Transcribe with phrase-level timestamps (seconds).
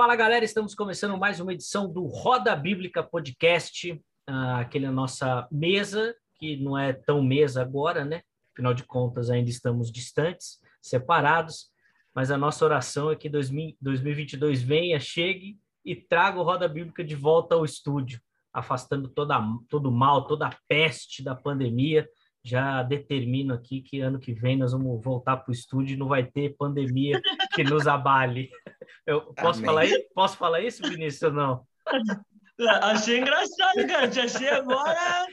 [0.00, 5.46] Fala galera, estamos começando mais uma edição do Roda Bíblica Podcast, uh, aquele a nossa
[5.52, 8.22] mesa, que não é tão mesa agora, né?
[8.54, 11.68] Afinal de contas, ainda estamos distantes, separados,
[12.14, 17.14] mas a nossa oração é que 2022 venha, chegue e traga o Roda Bíblica de
[17.14, 18.22] volta ao estúdio,
[18.54, 19.38] afastando toda,
[19.68, 22.08] todo o mal, toda a peste da pandemia.
[22.42, 26.08] Já determino aqui que ano que vem nós vamos voltar para o estúdio e não
[26.08, 27.20] vai ter pandemia
[27.54, 28.50] que nos abale.
[29.06, 30.04] Eu posso falar isso?
[30.14, 31.66] Posso falar isso, Vinícius, ou não?
[32.82, 34.08] Achei engraçado, cara.
[34.08, 35.26] Te achei agora.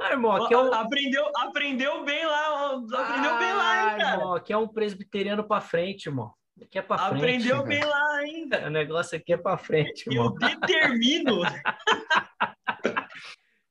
[0.00, 0.72] Ah, irmão, aqui é um...
[0.72, 4.16] aprendeu, aprendeu bem lá, aprendeu ah, bem lá, hein, cara.
[4.16, 6.32] Irmão, aqui é um presbiteriano para frente, irmão.
[6.62, 7.22] Aqui é para frente.
[7.22, 8.48] Aprendeu bem lá, hein?
[8.66, 10.26] O negócio aqui é para frente, irmão.
[10.26, 11.42] Eu determino.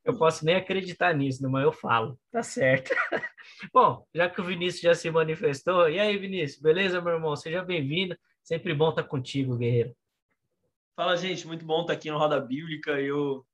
[0.09, 2.20] Eu posso nem acreditar nisso, mas eu falo.
[2.31, 2.91] Tá certo.
[3.73, 7.36] Bom, já que o Vinícius já se manifestou, e aí, Vinícius, beleza, meu irmão?
[7.36, 8.17] Seja bem-vindo.
[8.44, 9.95] Sempre bom estar contigo, guerreiro.
[10.95, 11.45] Fala, gente.
[11.45, 13.00] Muito bom estar aqui no Roda Bíblica.
[13.00, 13.45] Eu,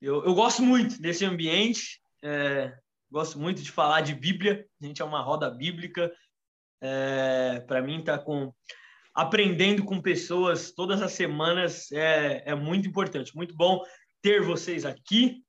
[0.00, 2.00] eu, eu gosto muito desse ambiente.
[2.22, 2.74] É,
[3.10, 4.66] gosto muito de falar de Bíblia.
[4.80, 6.10] A gente é uma roda bíblica.
[6.80, 8.52] É, Para mim, tá com
[9.14, 13.36] aprendendo com pessoas todas as semanas é, é muito importante.
[13.36, 13.82] Muito bom
[14.22, 15.42] ter vocês aqui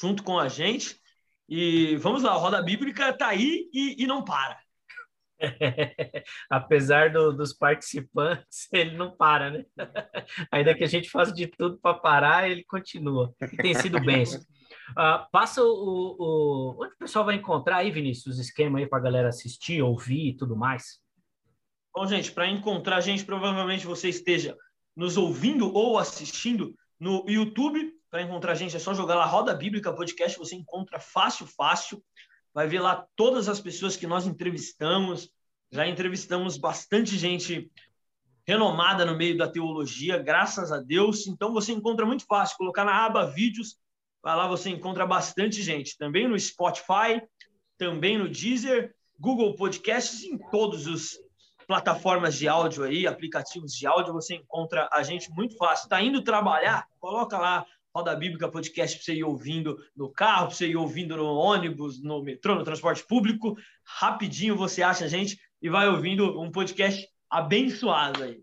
[0.00, 0.98] junto com a gente.
[1.48, 4.58] E vamos lá, a roda bíblica está aí e, e não para.
[6.48, 9.64] Apesar do, dos participantes, ele não para, né?
[10.50, 13.34] Ainda que a gente faça de tudo para parar, ele continua.
[13.60, 14.24] Tem sido bem.
[14.24, 15.66] Uh, passa o,
[16.18, 19.82] o, Onde o pessoal vai encontrar aí, Vinícius, os esquemas aí para a galera assistir,
[19.82, 20.98] ouvir e tudo mais?
[21.94, 24.56] Bom, gente, para encontrar a gente, provavelmente você esteja
[24.96, 27.92] nos ouvindo ou assistindo no YouTube.
[28.14, 32.00] Para encontrar a gente é só jogar lá Roda Bíblica Podcast, você encontra fácil, fácil
[32.54, 35.32] vai ver lá todas as pessoas que nós entrevistamos.
[35.68, 37.68] Já entrevistamos bastante gente
[38.46, 41.26] renomada no meio da teologia, graças a Deus.
[41.26, 43.76] Então você encontra muito fácil, colocar na aba vídeos,
[44.22, 45.98] vai lá você encontra bastante gente.
[45.98, 47.20] Também no Spotify,
[47.76, 51.18] também no Deezer, Google Podcasts, em todos os
[51.66, 55.86] plataformas de áudio aí, aplicativos de áudio, você encontra a gente muito fácil.
[55.86, 56.86] Está indo trabalhar?
[57.00, 61.16] Coloca lá Roda Bíblica Podcast para você ir ouvindo no carro, para você ir ouvindo
[61.16, 63.56] no ônibus, no metrô, no transporte público.
[63.84, 68.40] Rapidinho você acha a gente e vai ouvindo um podcast abençoado aí.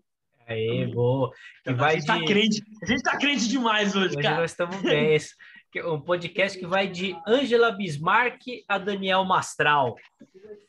[0.48, 1.30] Aí, boa.
[1.62, 2.20] Que a, gente tá de...
[2.20, 4.40] tá crente, a gente tá crente demais hoje, hoje cara.
[4.40, 5.16] nós estamos bem.
[5.80, 9.96] um podcast que vai de Angela Bismarck a Daniel Mastral.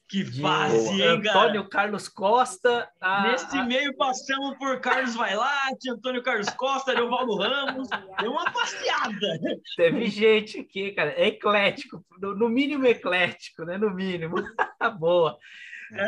[0.07, 2.87] Que fase, hein, Antônio Carlos Costa.
[3.01, 7.87] A, Nesse meio passamos por Carlos Vailate, Antônio Carlos Costa, Leovaldo Ramos.
[8.21, 9.39] Deu uma passeada.
[9.75, 11.13] Teve gente aqui, cara.
[11.17, 13.77] É eclético, no, mínimo eclético, né?
[13.77, 14.35] No mínimo.
[14.99, 15.37] Boa.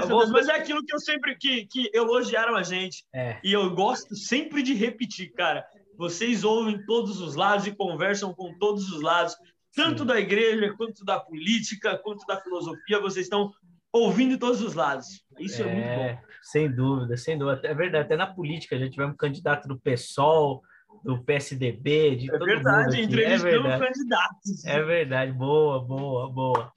[0.08, 0.28] Boa.
[0.28, 3.04] Mas é aquilo que eu sempre que, que elogiaram a gente.
[3.12, 3.40] É.
[3.44, 5.66] E eu gosto sempre de repetir, cara.
[5.98, 9.36] Vocês ouvem todos os lados e conversam com todos os lados,
[9.74, 10.08] tanto Sim.
[10.08, 13.00] da igreja, quanto da política, quanto da filosofia.
[13.00, 13.52] Vocês estão
[13.92, 15.24] ouvindo todos os lados.
[15.40, 16.28] Isso é, é muito bom.
[16.42, 17.68] Sem dúvida, sem dúvida.
[17.68, 20.62] É verdade, até na política, a gente tivemos um candidato do PSOL,
[21.04, 23.14] do PSDB, de é todo verdade, mundo.
[23.14, 23.24] Aqui.
[23.24, 24.66] É verdade, candidatos.
[24.66, 26.74] É verdade, boa, boa, boa.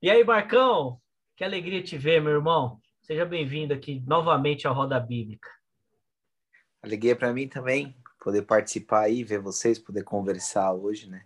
[0.00, 0.98] E aí, Marcão,
[1.36, 2.78] que alegria te ver, meu irmão.
[3.02, 5.48] Seja bem-vindo aqui novamente à Roda Bíblica.
[6.82, 11.24] Alegria para mim também poder participar aí, ver vocês, poder conversar hoje, né?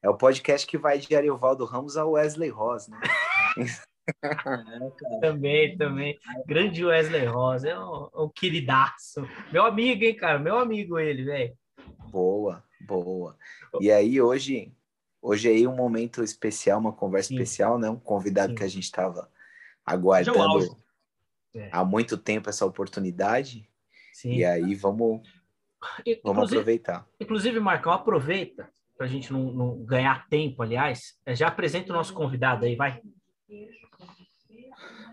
[0.00, 3.00] É o podcast que vai de Ariovaldo Ramos ao Wesley Ross, né?
[5.20, 6.16] também, também.
[6.46, 9.28] Grande Wesley Rosa, é um, um, queridaço.
[9.52, 10.38] Meu amigo, hein, cara?
[10.38, 11.58] Meu amigo ele, velho.
[12.10, 13.36] Boa, boa.
[13.80, 14.72] E aí, hoje,
[15.20, 17.34] hoje aí um momento especial, uma conversa Sim.
[17.34, 17.90] especial, né?
[17.90, 18.54] Um convidado Sim.
[18.54, 19.28] que a gente estava
[19.84, 20.78] aguardando
[21.52, 21.68] é.
[21.72, 23.68] há muito tempo essa oportunidade.
[24.12, 24.34] Sim.
[24.34, 25.22] E aí, vamos,
[26.22, 27.06] vamos aproveitar.
[27.20, 31.18] Inclusive, Marcão, aproveita para a gente não, não, ganhar tempo, aliás.
[31.28, 33.02] Já apresenta o nosso convidado aí, vai.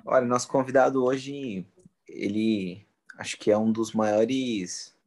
[0.05, 1.65] Olha, nosso convidado hoje,
[2.07, 2.87] ele
[3.17, 4.97] acho que é um dos maiores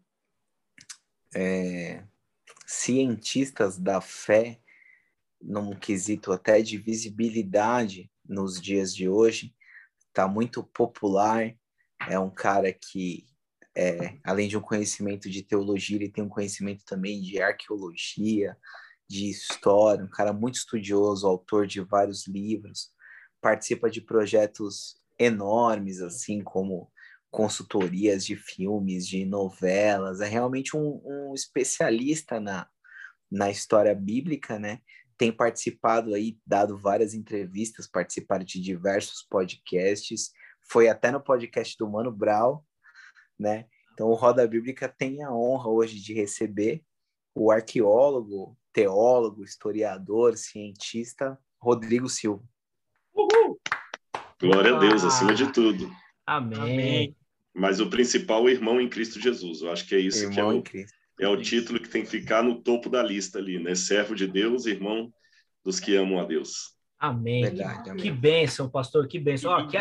[1.35, 2.05] é,
[2.67, 4.61] cientistas da fé,
[5.41, 9.55] num quesito até de visibilidade nos dias de hoje.
[10.09, 11.55] Está muito popular,
[12.09, 13.27] é um cara que,
[13.77, 18.57] é, além de um conhecimento de teologia, ele tem um conhecimento também de arqueologia,
[19.09, 22.97] de história, um cara muito estudioso, autor de vários livros
[23.47, 26.91] participa de projetos enormes, assim como
[27.31, 32.67] consultorias de filmes, de novelas, é realmente um, um especialista na,
[33.31, 34.81] na história bíblica, né?
[35.17, 40.33] Tem participado aí, dado várias entrevistas, participado de diversos podcasts,
[40.69, 42.65] foi até no podcast do Mano Brau,
[43.39, 43.67] né?
[43.93, 46.83] Então, o Roda Bíblica tem a honra hoje de receber
[47.35, 52.43] o arqueólogo, teólogo, historiador, cientista Rodrigo Silva.
[53.15, 53.59] Uhul!
[54.41, 55.91] Glória ah, a Deus, acima de tudo.
[56.27, 56.59] Amém.
[56.59, 57.17] amém.
[57.55, 59.63] Mas o principal, o irmão em Cristo Jesus.
[59.63, 60.87] Eu acho que é isso irmão que
[61.19, 63.75] é o, é o título que tem que ficar no topo da lista ali, né?
[63.75, 65.11] Servo de Deus, irmão
[65.65, 66.77] dos que amam a Deus.
[66.99, 67.43] Amém.
[67.43, 68.03] Verdade, amém.
[68.03, 69.51] Que bênção, pastor, que bênção.
[69.51, 69.77] Ó, que,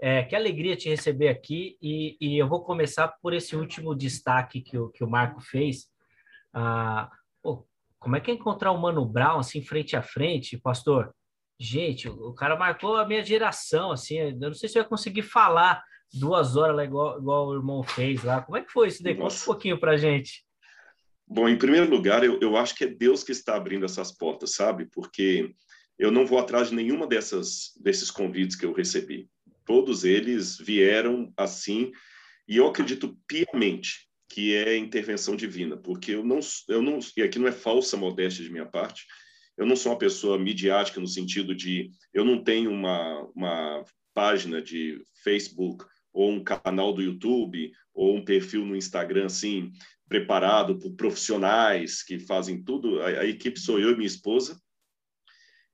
[0.00, 4.60] é, que alegria te receber aqui e, e, eu vou começar por esse último destaque
[4.60, 5.86] que o, que o Marco fez.
[6.54, 7.10] Ah,
[7.42, 7.66] pô,
[7.98, 11.14] como é que é encontrar o Mano Brown assim frente a frente, pastor?
[11.58, 15.22] Gente, o cara marcou a minha geração, assim, eu não sei se eu ia conseguir
[15.22, 18.40] falar duas horas lá igual, igual o irmão fez lá.
[18.40, 19.14] Como é que foi isso daí?
[19.14, 20.44] Conta um pouquinho pra gente.
[21.26, 24.54] Bom, em primeiro lugar, eu, eu acho que é Deus que está abrindo essas portas,
[24.54, 24.86] sabe?
[24.86, 25.54] Porque
[25.98, 29.28] eu não vou atrás de nenhuma dessas desses convites que eu recebi.
[29.64, 31.92] Todos eles vieram assim,
[32.48, 37.38] e eu acredito piamente que é intervenção divina, porque eu não, eu não, e aqui
[37.38, 39.04] não é falsa modéstia de minha parte,
[39.56, 43.84] eu não sou uma pessoa midiática no sentido de eu não tenho uma, uma
[44.14, 49.70] página de Facebook ou um canal do YouTube ou um perfil no Instagram assim
[50.08, 53.00] preparado por profissionais que fazem tudo.
[53.00, 54.60] A, a equipe sou eu e minha esposa,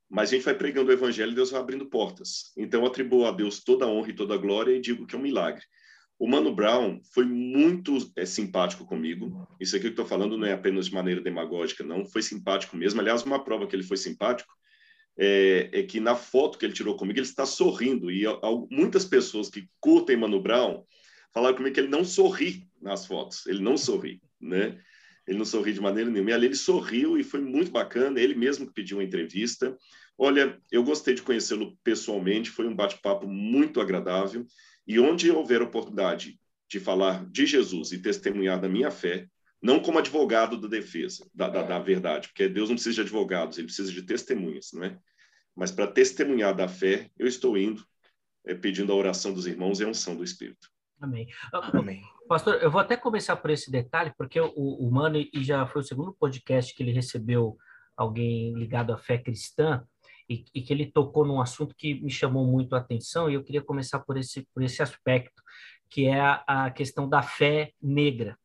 [0.09, 2.53] mas a gente vai pregando o evangelho e Deus vai abrindo portas.
[2.57, 5.15] Então eu atribuo a Deus toda a honra e toda a glória e digo que
[5.15, 5.63] é um milagre.
[6.19, 9.47] O Mano Brown foi muito é, simpático comigo.
[9.61, 12.07] Isso aqui que eu estou falando não é apenas de maneira demagógica, não.
[12.07, 13.01] Foi simpático mesmo.
[13.01, 14.51] Aliás, uma prova que ele foi simpático
[15.19, 18.11] é, é que na foto que ele tirou comigo, ele está sorrindo.
[18.11, 18.25] E
[18.71, 20.85] muitas pessoas que curtem Mano Brown
[21.35, 23.47] falaram comigo que ele não sorri nas fotos.
[23.47, 24.81] Ele não sorri, né?
[25.27, 26.31] Ele não sorri de maneira nenhuma.
[26.31, 28.21] E ali ele sorriu e foi muito bacana.
[28.21, 29.77] Ele mesmo que pediu uma entrevista.
[30.17, 32.51] Olha, eu gostei de conhecê-lo pessoalmente.
[32.51, 34.47] Foi um bate-papo muito agradável.
[34.87, 36.39] E onde houver oportunidade
[36.69, 39.29] de falar de Jesus e testemunhar da minha fé,
[39.63, 43.59] não como advogado da defesa, da, da, da verdade, porque Deus não precisa de advogados,
[43.59, 44.99] ele precisa de testemunhas, não é?
[45.55, 47.85] Mas para testemunhar da fé, eu estou indo,
[48.45, 50.71] é, pedindo a oração dos irmãos e a unção do Espírito.
[51.01, 51.27] Amém.
[51.53, 52.03] Ah, Amém.
[52.29, 55.81] Pastor, eu vou até começar por esse detalhe, porque o, o Mano, e já foi
[55.81, 57.57] o segundo podcast que ele recebeu
[57.97, 59.85] alguém ligado à fé cristã,
[60.29, 63.45] e, e, que ele tocou num assunto que me chamou muito a atenção, e eu
[63.45, 65.41] queria começar por esse, por esse aspecto,
[65.89, 68.37] que é a, a questão da fé negra.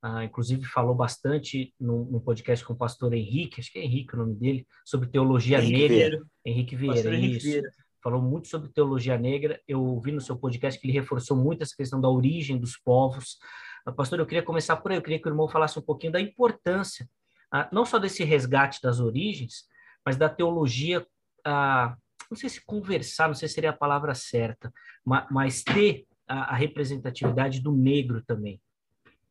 [0.00, 4.14] Ah, inclusive falou bastante no, no, podcast com o pastor Henrique, acho que é Henrique
[4.14, 5.96] o nome dele, sobre teologia Henrique negra.
[5.96, 6.22] Vieira.
[6.44, 7.46] Henrique Vieira, Henrique isso.
[7.46, 7.70] Vieira.
[8.04, 9.58] Falou muito sobre teologia negra.
[9.66, 13.38] Eu ouvi no seu podcast que ele reforçou muito essa questão da origem dos povos.
[13.86, 14.98] Ah, pastor, eu queria começar por aí.
[14.98, 17.08] Eu queria que o irmão falasse um pouquinho da importância,
[17.50, 19.64] ah, não só desse resgate das origens,
[20.04, 21.06] mas da teologia,
[21.46, 21.96] ah,
[22.30, 24.70] não sei se conversar, não sei se seria a palavra certa,
[25.02, 28.60] mas, ter a, a, representatividade do negro também.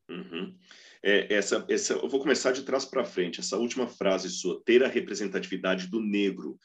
[0.10, 0.58] Uhum.
[1.04, 3.40] É, essa, essa, eu vou começar de trás para frente.
[3.40, 6.58] Essa última frase sua, ter a representatividade do negro,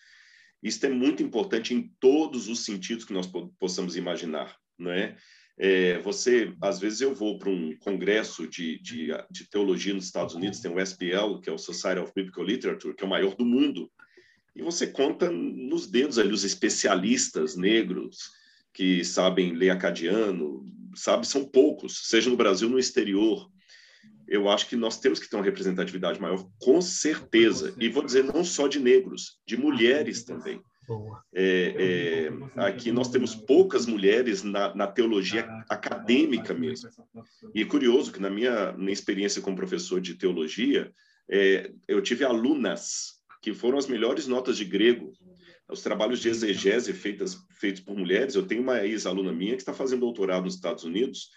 [0.62, 5.16] isso é muito importante em todos os sentidos que nós possamos imaginar, não é?
[5.60, 10.36] É, você, às vezes eu vou para um congresso de, de, de, teologia nos Estados
[10.36, 13.34] Unidos, tem o SBL, que é o Society of Biblical Literature, que é o maior
[13.34, 13.90] do mundo,
[14.54, 18.30] e você conta nos dedos ali os especialistas negros
[18.72, 23.48] que sabem ler acadiano, sabe, são poucos, seja no Brasil no exterior.
[24.28, 27.74] Eu acho que nós temos que ter uma representatividade maior, com certeza.
[27.78, 30.60] E vou dizer, não só de negros, de mulheres também.
[31.34, 36.88] É, é, aqui nós temos poucas mulheres na, na, teologia acadêmica mesmo.
[37.54, 40.90] E é curioso que na minha, minha experiência como professor de teologia,
[41.30, 45.12] é, eu tive alunas que foram as melhores notas de grego.
[45.70, 48.34] Os trabalhos de exegese feitas, feitos por mulheres.
[48.34, 51.28] Eu tenho uma ex-aluna minha que está fazendo doutorado nos Estados Unidos.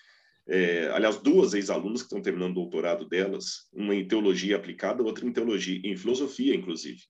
[0.47, 5.25] É, aliás, duas ex-alunas que estão terminando o doutorado delas, uma em teologia aplicada, outra
[5.25, 7.01] em teologia, em filosofia, inclusive.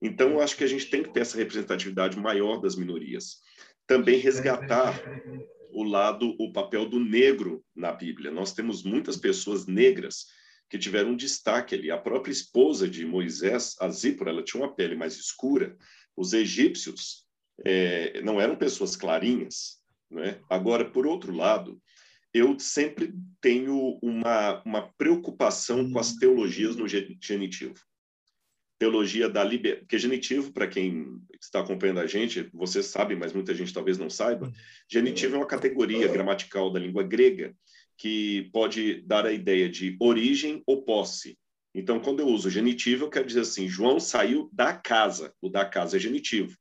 [0.00, 3.38] Então, eu acho que a gente tem que ter essa representatividade maior das minorias.
[3.86, 5.00] Também resgatar
[5.72, 8.30] o lado, o papel do negro na Bíblia.
[8.30, 10.26] Nós temos muitas pessoas negras
[10.68, 11.90] que tiveram um destaque ali.
[11.90, 15.76] A própria esposa de Moisés, a Zípora, ela tinha uma pele mais escura.
[16.16, 17.26] Os egípcios
[17.64, 19.82] é, não eram pessoas clarinhas.
[20.10, 20.40] Né?
[20.48, 21.80] Agora, por outro lado,
[22.32, 27.80] eu sempre tenho uma, uma preocupação com as teologias no genitivo
[28.82, 33.54] teologia da liberdade, porque genitivo, para quem está acompanhando a gente, você sabe, mas muita
[33.54, 34.52] gente talvez não saiba, uhum.
[34.90, 37.54] genitivo é uma categoria gramatical da língua grega
[37.96, 41.38] que pode dar a ideia de origem ou posse.
[41.72, 45.64] Então, quando eu uso genitivo, eu quero dizer assim, João saiu da casa, o da
[45.64, 46.58] casa é genitivo.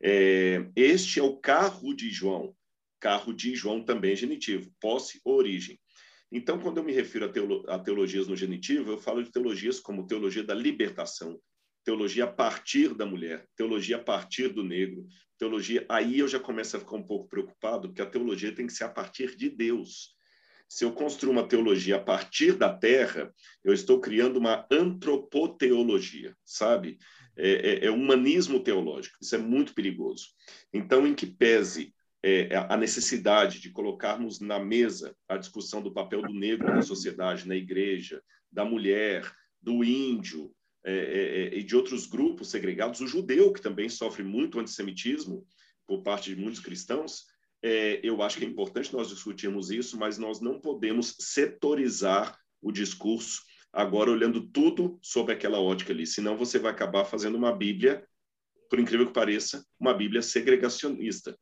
[0.00, 2.54] É, este é o carro de João,
[3.06, 5.78] carro de João também genitivo, posse ou origem.
[6.32, 9.78] Então, quando eu me refiro a, teolo a teologias no genitivo, eu falo de teologias
[9.78, 11.40] como teologia da libertação,
[11.84, 15.06] teologia a partir da mulher, teologia a partir do negro,
[15.38, 15.86] teologia.
[15.88, 18.82] Aí eu já começo a ficar um pouco preocupado, porque a teologia tem que ser
[18.82, 20.16] a partir de Deus.
[20.68, 23.32] Se eu construo uma teologia a partir da terra,
[23.62, 26.98] eu estou criando uma antropoteologia, sabe?
[27.36, 29.18] É, é, é humanismo teológico.
[29.22, 30.26] Isso é muito perigoso.
[30.72, 31.94] Então, em que pese
[32.28, 37.46] é, a necessidade de colocarmos na mesa a discussão do papel do negro na sociedade,
[37.46, 40.52] na igreja, da mulher, do índio,
[40.84, 45.46] é, é, é, e de outros grupos segregados, o judeu, que também sofre muito antissemitismo
[45.86, 47.26] por parte de muitos cristãos,
[47.62, 52.72] é, eu acho que é importante nós discutirmos isso, mas nós não podemos setorizar o
[52.72, 53.42] discurso
[53.72, 58.04] agora olhando tudo sob aquela ótica ali, senão você vai acabar fazendo uma Bíblia,
[58.68, 61.38] por incrível que pareça, uma Bíblia segregacionista.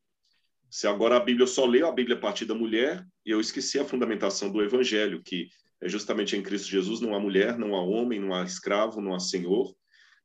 [0.75, 3.79] Se agora a Bíblia eu só leio a Bíblia a partir da mulher, eu esqueci
[3.79, 5.49] a fundamentação do Evangelho, que
[5.81, 9.15] é justamente em Cristo Jesus não há mulher, não há homem, não há escravo, não
[9.15, 9.73] há senhor.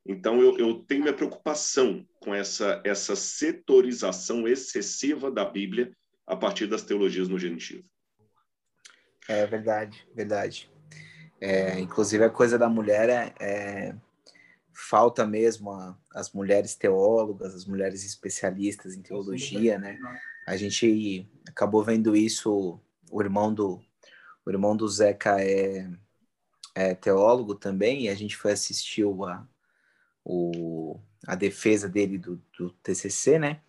[0.04, 6.66] Então eu, eu tenho minha preocupação com essa essa setorização excessiva da Bíblia a partir
[6.66, 7.88] das teologias no genitivo.
[9.28, 10.68] É verdade, verdade.
[11.40, 13.96] É, inclusive a coisa da mulher é, é
[14.74, 20.00] falta mesmo a, as mulheres teólogas, as mulheres especialistas em teologia, né?
[20.50, 23.80] A gente acabou vendo isso, o irmão do
[24.44, 25.88] o irmão do Zeca é,
[26.74, 29.48] é teólogo também, e a gente foi assistir a,
[30.26, 33.62] o, a defesa dele do, do TCC, né?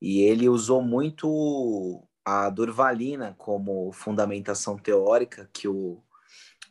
[0.00, 6.02] E ele usou muito a Durvalina como fundamentação teórica, que o,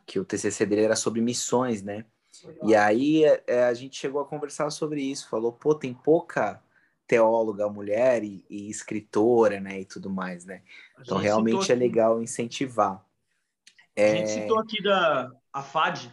[0.08, 2.08] que o TCC dele era sobre missões, né?
[2.64, 6.60] E aí é, a gente chegou a conversar sobre isso, falou, pô, tem pouca
[7.14, 10.64] teóloga mulher e, e escritora, né, e tudo mais, né?
[11.00, 13.06] Então realmente é legal incentivar.
[13.96, 14.12] É...
[14.12, 16.12] A gente citou aqui da a FAD.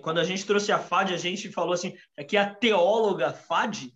[0.00, 3.92] Quando a gente trouxe a FAD, a gente falou assim, aqui a teóloga FAD,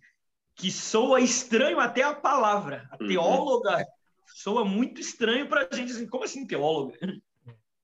[0.55, 2.87] que soa estranho até a palavra.
[2.91, 3.09] A uhum.
[3.09, 3.85] teóloga
[4.25, 5.91] soa muito estranho para a gente.
[5.91, 6.97] Assim, como assim teóloga?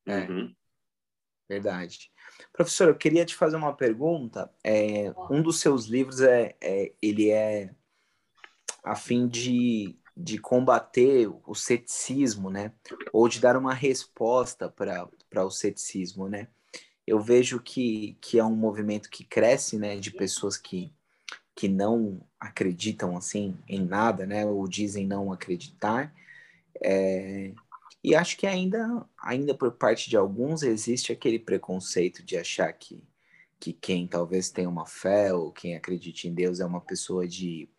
[0.05, 0.53] É, uhum.
[1.49, 2.09] verdade.
[2.53, 4.49] Professor, eu queria te fazer uma pergunta.
[4.63, 7.73] É, um dos seus livros é, é, ele é
[8.83, 12.71] a fim de de combater o ceticismo, né?
[13.11, 16.47] Ou de dar uma resposta para o ceticismo, né?
[17.05, 19.97] Eu vejo que, que é um movimento que cresce, né?
[19.97, 20.93] De pessoas que,
[21.55, 24.45] que não acreditam, assim, em nada, né?
[24.45, 26.13] Ou dizem não acreditar.
[26.81, 27.51] É,
[28.03, 33.01] e acho que ainda, ainda por parte de alguns existe aquele preconceito de achar que,
[33.59, 37.69] que quem talvez tenha uma fé ou quem acredite em Deus é uma pessoa de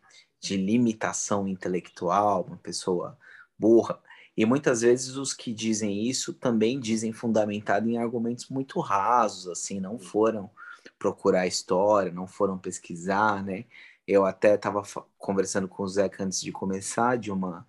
[0.44, 3.18] de limitação intelectual, uma pessoa
[3.58, 3.98] burra.
[4.36, 9.80] E muitas vezes os que dizem isso também dizem fundamentado em argumentos muito rasos, assim,
[9.80, 10.50] não foram
[10.98, 13.64] procurar história, não foram pesquisar, né?
[14.06, 14.82] Eu até estava
[15.16, 17.66] conversando com o Zeca antes de começar de uma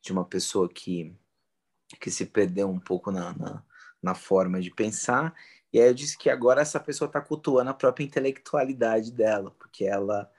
[0.00, 1.14] de uma pessoa que
[2.00, 3.62] que se perdeu um pouco na, na,
[4.02, 5.34] na forma de pensar.
[5.72, 9.84] E aí eu disse que agora essa pessoa está cultuando a própria intelectualidade dela, porque
[9.84, 10.30] ela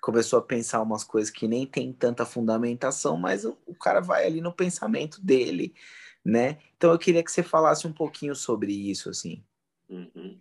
[0.00, 4.26] começou a pensar umas coisas que nem tem tanta fundamentação, mas o, o, cara vai
[4.26, 5.74] ali no pensamento dele,
[6.24, 6.58] né?
[6.76, 9.42] Então eu queria que você falasse um pouquinho sobre isso, assim.
[9.88, 10.38] Uhum.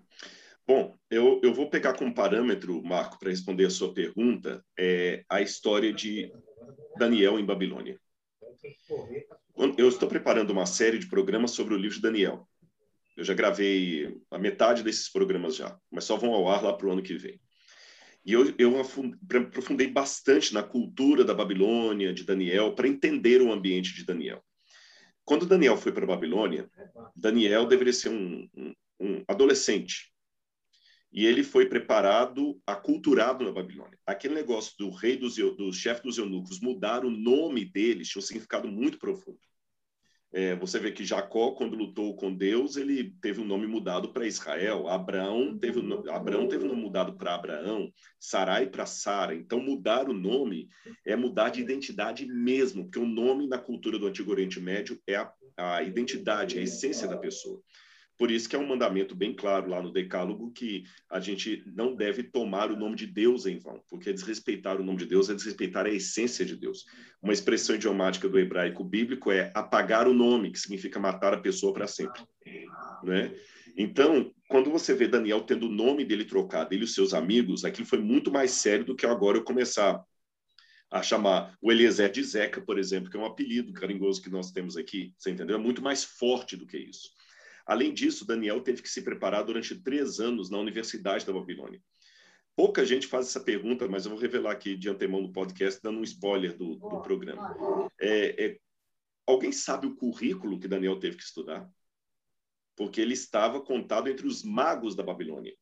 [0.67, 5.41] Bom, eu, eu vou pegar como parâmetro, Marco, para responder a sua pergunta, é, a
[5.41, 6.31] história de
[6.97, 7.97] Daniel em Babilônia.
[9.77, 12.47] Eu estou preparando uma série de programas sobre o livro de Daniel.
[13.15, 16.87] Eu já gravei a metade desses programas já, mas só vão ao ar lá para
[16.87, 17.39] o ano que vem.
[18.27, 23.95] E eu, eu aprofundei bastante na cultura da Babilônia, de Daniel, para entender o ambiente
[23.95, 24.43] de Daniel.
[25.23, 26.69] Quando Daniel foi para a Babilônia,
[27.15, 30.11] Daniel deveria ser um, um, um adolescente.
[31.09, 33.97] E ele foi preparado, aculturado na Babilônia.
[34.05, 38.25] Aquele negócio do rei dos, do chefe dos eunucos mudar o nome deles tinha um
[38.25, 39.39] significado muito profundo.
[40.33, 44.11] É, você vê que Jacó, quando lutou com Deus, ele teve o um nome mudado
[44.11, 44.87] para Israel.
[44.87, 47.91] Abraão teve, um, Abraão teve o um nome mudado para Abraão.
[48.19, 49.33] Sarai para Sara.
[49.33, 50.67] Então, mudar o nome
[51.05, 55.15] é mudar de identidade mesmo, porque o nome na cultura do Antigo Oriente Médio é
[55.15, 57.61] a, a identidade, a essência da pessoa.
[58.17, 61.95] Por isso que é um mandamento bem claro lá no Decálogo que a gente não
[61.95, 65.35] deve tomar o nome de Deus em vão, porque desrespeitar o nome de Deus é
[65.35, 66.85] desrespeitar a essência de Deus.
[67.21, 71.73] Uma expressão idiomática do hebraico bíblico é apagar o nome, que significa matar a pessoa
[71.73, 72.23] para sempre.
[73.03, 73.35] Né?
[73.77, 77.63] Então, quando você vê Daniel tendo o nome dele trocado, ele e os seus amigos,
[77.63, 80.03] aquilo foi muito mais sério do que agora eu começar
[80.89, 84.51] a chamar o Eliezer de Zeca, por exemplo, que é um apelido carinhoso que nós
[84.51, 85.57] temos aqui, você entendeu?
[85.57, 87.09] É muito mais forte do que isso.
[87.67, 91.81] Além disso, Daniel teve que se preparar durante três anos na Universidade da Babilônia.
[92.55, 95.99] Pouca gente faz essa pergunta, mas eu vou revelar aqui de antemão no podcast, dando
[95.99, 97.91] um spoiler do, do programa.
[97.99, 98.59] É, é,
[99.27, 101.69] alguém sabe o currículo que Daniel teve que estudar?
[102.75, 105.53] Porque ele estava contado entre os magos da Babilônia.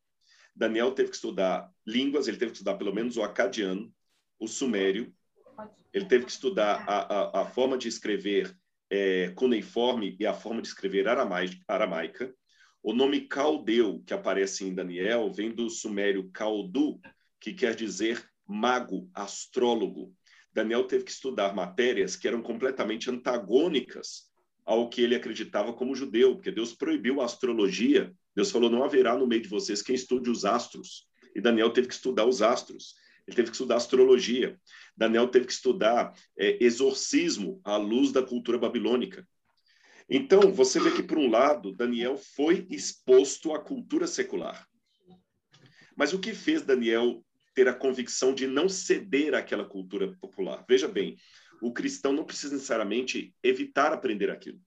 [0.56, 3.94] Daniel teve que estudar línguas, ele teve que estudar pelo menos o acadiano,
[4.40, 5.14] o sumério,
[5.92, 8.56] ele teve que estudar a, a, a forma de escrever
[8.90, 12.34] é, cuneiforme e a forma de escrever aramaica.
[12.84, 17.00] O nome caldeu, que aparece em Daniel, vem do sumério caldu,
[17.40, 20.14] que quer dizer mago, astrólogo.
[20.54, 24.32] Daniel teve que estudar matérias que eram completamente antagônicas
[24.64, 28.14] ao que ele acreditava como judeu, porque Deus proibiu a astrologia.
[28.36, 31.08] Deus falou: não haverá no meio de vocês quem estude os astros.
[31.36, 32.96] E Daniel teve que estudar os astros.
[33.28, 34.60] Ele teve que estudar astrologia.
[34.96, 39.28] Daniel teve que estudar é, exorcismo à luz da cultura babilônica.
[40.10, 44.68] Então, você vê que, por um lado, Daniel foi exposto à cultura secular.
[45.96, 50.64] Mas o que fez Daniel ter a convicção de não ceder àquela cultura popular?
[50.70, 51.18] Veja bem,
[51.62, 54.60] o cristão não precisa necessariamente evitar aprender aquilo.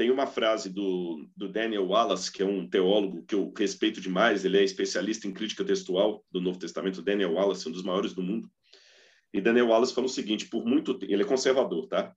[0.00, 4.46] Tem uma frase do, do Daniel Wallace, que é um teólogo que eu respeito demais,
[4.46, 8.22] ele é especialista em crítica textual do Novo Testamento, Daniel Wallace, um dos maiores do
[8.22, 8.50] mundo.
[9.30, 12.16] E Daniel Wallace falou o seguinte, por muito ele é conservador, tá?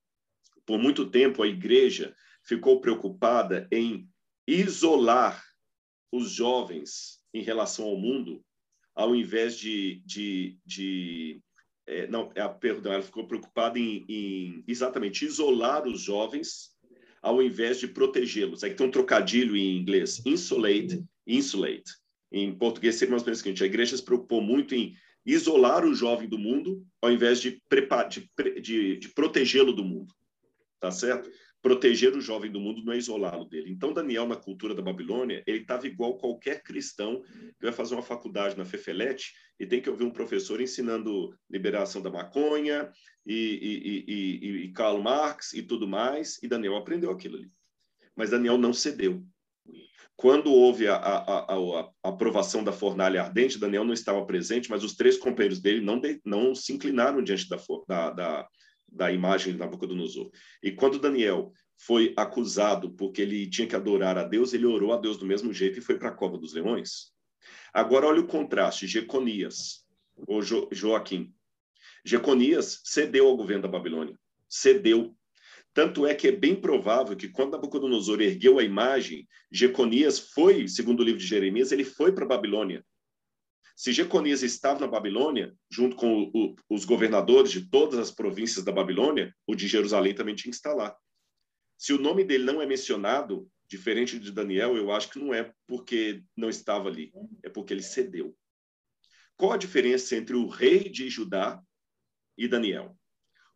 [0.65, 4.07] Por muito tempo a igreja ficou preocupada em
[4.47, 5.43] isolar
[6.09, 8.41] os jovens em relação ao mundo,
[8.95, 11.41] ao invés de, de, de
[11.85, 16.72] é, não, é, perdão, ela ficou preocupada em, em exatamente isolar os jovens
[17.23, 18.63] ao invés de protegê-los.
[18.63, 21.91] Aí tem um trocadilho em inglês, insulate, insulate.
[22.29, 24.93] Em português seria mais ou menos o seguinte, a igreja se preocupou muito em
[25.25, 27.61] isolar o jovem do mundo, ao invés de,
[28.09, 30.13] de, de, de protegê-lo do mundo.
[30.81, 31.29] Tá certo?
[31.63, 33.71] Proteger o jovem do mundo não é isolá-lo dele.
[33.71, 38.03] Então, Daniel, na cultura da Babilônia, ele estava igual qualquer cristão que vai fazer uma
[38.03, 42.91] faculdade na Fefelete e tem que ouvir um professor ensinando liberação da maconha
[43.25, 47.47] e, e, e, e Karl Marx e tudo mais, e Daniel aprendeu aquilo ali.
[48.13, 49.23] Mas Daniel não cedeu.
[50.17, 54.83] Quando houve a, a, a, a, aprovação da fornalha ardente, Daniel não estava presente, mas
[54.83, 58.47] os três companheiros dele não, de, não se inclinaram diante da, da, da,
[58.93, 60.29] da imagem de Nabucodonosor.
[60.61, 64.97] E quando Daniel foi acusado porque ele tinha que adorar a Deus, ele orou a
[64.97, 67.11] Deus do mesmo jeito e foi para a cova dos leões.
[67.73, 69.85] Agora olha o contraste, Jeconias,
[70.27, 71.33] ou jo, Joaquim.
[72.05, 75.15] Jeconias cedeu ao governo da Babilônia, cedeu.
[75.73, 80.99] Tanto é que é bem provável que quando Nabucodonosor ergueu a imagem, Jeconias foi, segundo
[80.99, 82.85] o livro de Jeremias, ele foi para a Babilônia.
[83.75, 88.71] Se Jeconias estava na Babilônia, junto com o, os governadores de todas as províncias da
[88.71, 90.95] Babilônia, o de Jerusalém também tinha que estar lá.
[91.77, 95.51] Se o nome dele não é mencionado, diferente de Daniel, eu acho que não é
[95.67, 97.11] porque não estava ali,
[97.43, 98.35] é porque ele cedeu.
[99.35, 101.61] Qual a diferença entre o rei de Judá
[102.37, 102.95] e Daniel?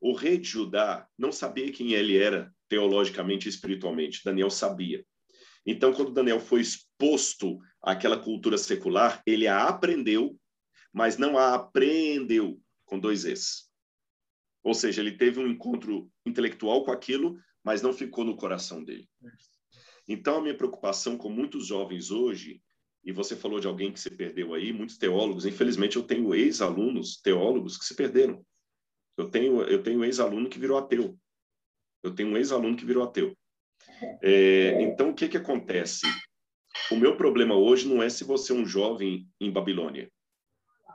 [0.01, 4.21] O rei de Judá não sabia quem ele era teologicamente e espiritualmente.
[4.23, 5.05] Daniel sabia.
[5.67, 10.39] Então, quando Daniel foi exposto àquela cultura secular, ele a aprendeu,
[10.93, 13.69] mas não a aprendeu com dois Es.
[14.63, 19.09] Ou seja, ele teve um encontro intelectual com aquilo, mas não ficou no coração dele.
[20.07, 22.61] Então, a minha preocupação com muitos jovens hoje,
[23.03, 27.19] e você falou de alguém que se perdeu aí, muitos teólogos, infelizmente eu tenho ex-alunos
[27.21, 28.41] teólogos que se perderam.
[29.17, 31.19] Eu tenho, eu tenho ex-aluno que virou ateu.
[32.01, 33.37] Eu tenho um ex-aluno que virou ateu.
[34.21, 36.05] É, então, o que, que acontece?
[36.91, 40.11] O meu problema hoje não é se você é um jovem em Babilônia.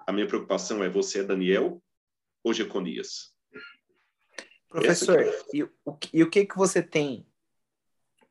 [0.07, 1.83] A minha preocupação é você é Daniel
[2.42, 3.33] ou Jeconias?
[4.68, 5.31] Professor, é...
[5.52, 5.70] e, o,
[6.12, 7.26] e o que, que você tem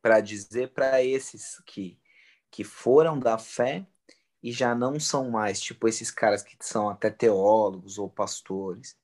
[0.01, 1.99] para dizer para esses que,
[2.49, 3.85] que foram da fé
[4.41, 8.97] e já não são mais, tipo esses caras que são até teólogos ou pastores?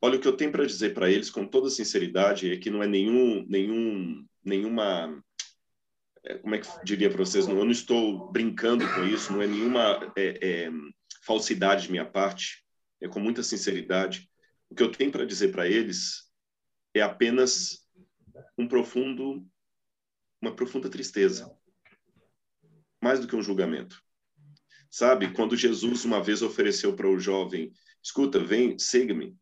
[0.00, 2.82] Olha, o que eu tenho para dizer para eles, com toda sinceridade, é que não
[2.82, 5.22] é nenhum, nenhum, nenhuma,
[6.22, 7.48] é, como é que diria para vocês?
[7.48, 10.70] Eu não estou brincando com isso, não é nenhuma é, é,
[11.24, 12.64] falsidade de minha parte,
[13.00, 14.30] é com muita sinceridade.
[14.68, 16.30] O que eu tenho para dizer para eles
[16.94, 17.86] é apenas
[18.58, 19.46] um profundo,
[20.42, 21.50] uma profunda tristeza,
[23.02, 24.02] mais do que um julgamento.
[24.90, 29.36] Sabe, quando Jesus uma vez ofereceu para o jovem, escuta, vem, siga-me,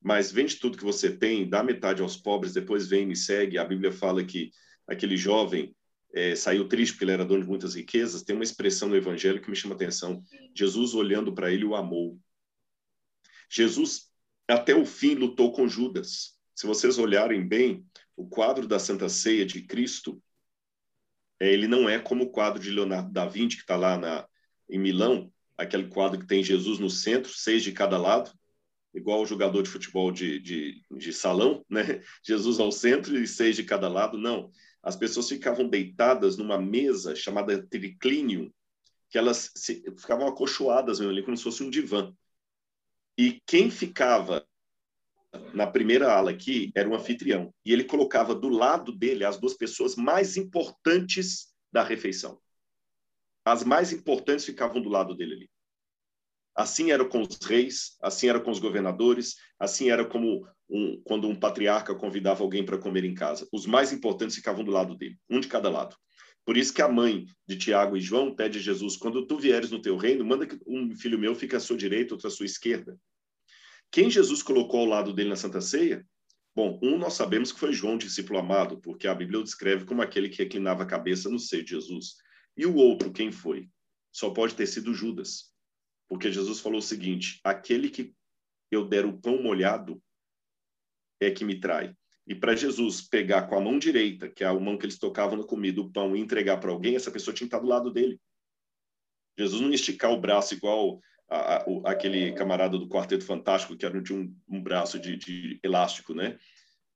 [0.00, 3.58] mas vende tudo que você tem, dá metade aos pobres, depois vem e me segue.
[3.58, 4.50] A Bíblia fala que
[4.86, 5.74] aquele jovem
[6.14, 8.22] é, saiu triste porque ele era dono de muitas riquezas.
[8.22, 10.22] Tem uma expressão no Evangelho que me chama a atenção.
[10.54, 12.18] Jesus, olhando para ele, o amou.
[13.50, 14.10] Jesus,
[14.46, 16.36] até o fim, lutou com Judas.
[16.54, 17.84] Se vocês olharem bem,
[18.16, 20.22] o quadro da Santa Ceia de Cristo,
[21.40, 24.26] É, ele não é como o quadro de Leonardo da Vinci, que está lá na,
[24.68, 28.32] em Milão, aquele quadro que tem Jesus no centro, seis de cada lado,
[28.94, 32.02] igual o jogador de futebol de, de, de salão, né?
[32.24, 34.18] Jesus ao centro e seis de cada lado.
[34.18, 34.50] Não.
[34.82, 38.52] As pessoas ficavam deitadas numa mesa chamada triclínio,
[39.10, 42.12] que elas se, ficavam acolchoadas ali, como se fosse um divã.
[43.16, 44.46] E quem ficava
[45.52, 47.52] na primeira ala aqui era um anfitrião.
[47.64, 52.40] E ele colocava do lado dele as duas pessoas mais importantes da refeição.
[53.44, 55.50] As mais importantes ficavam do lado dele ali.
[56.58, 61.28] Assim era com os reis, assim era com os governadores, assim era como um, quando
[61.28, 63.46] um patriarca convidava alguém para comer em casa.
[63.52, 65.94] Os mais importantes ficavam do lado dele, um de cada lado.
[66.44, 69.70] Por isso que a mãe de Tiago e João pede a Jesus: quando tu vieres
[69.70, 72.46] no teu reino, manda que um filho meu fique à sua direita, outro à sua
[72.46, 72.98] esquerda.
[73.88, 76.04] Quem Jesus colocou ao lado dele na Santa Ceia?
[76.56, 80.02] Bom, um nós sabemos que foi João, discípulo amado, porque a Bíblia o descreve como
[80.02, 82.16] aquele que reclinava a cabeça no seio de Jesus.
[82.56, 83.68] E o outro, quem foi?
[84.10, 85.56] Só pode ter sido Judas.
[86.08, 88.14] Porque Jesus falou o seguinte: aquele que
[88.70, 90.02] eu der o pão molhado
[91.20, 91.94] é que me trai.
[92.26, 95.38] E para Jesus pegar com a mão direita, que é a mão que eles tocavam
[95.38, 97.90] na comida, o pão e entregar para alguém, essa pessoa tinha que estar do lado
[97.90, 98.20] dele.
[99.38, 103.86] Jesus não ia esticar o braço igual a, a, aquele camarada do Quarteto Fantástico, que
[103.86, 106.38] era de um, um braço de, de, elástico, né?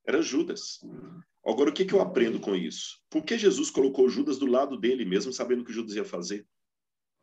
[0.07, 0.81] Era Judas.
[1.45, 3.01] Agora, o que, que eu aprendo com isso?
[3.09, 6.47] Por que Jesus colocou Judas do lado dele, mesmo sabendo o que Judas ia fazer?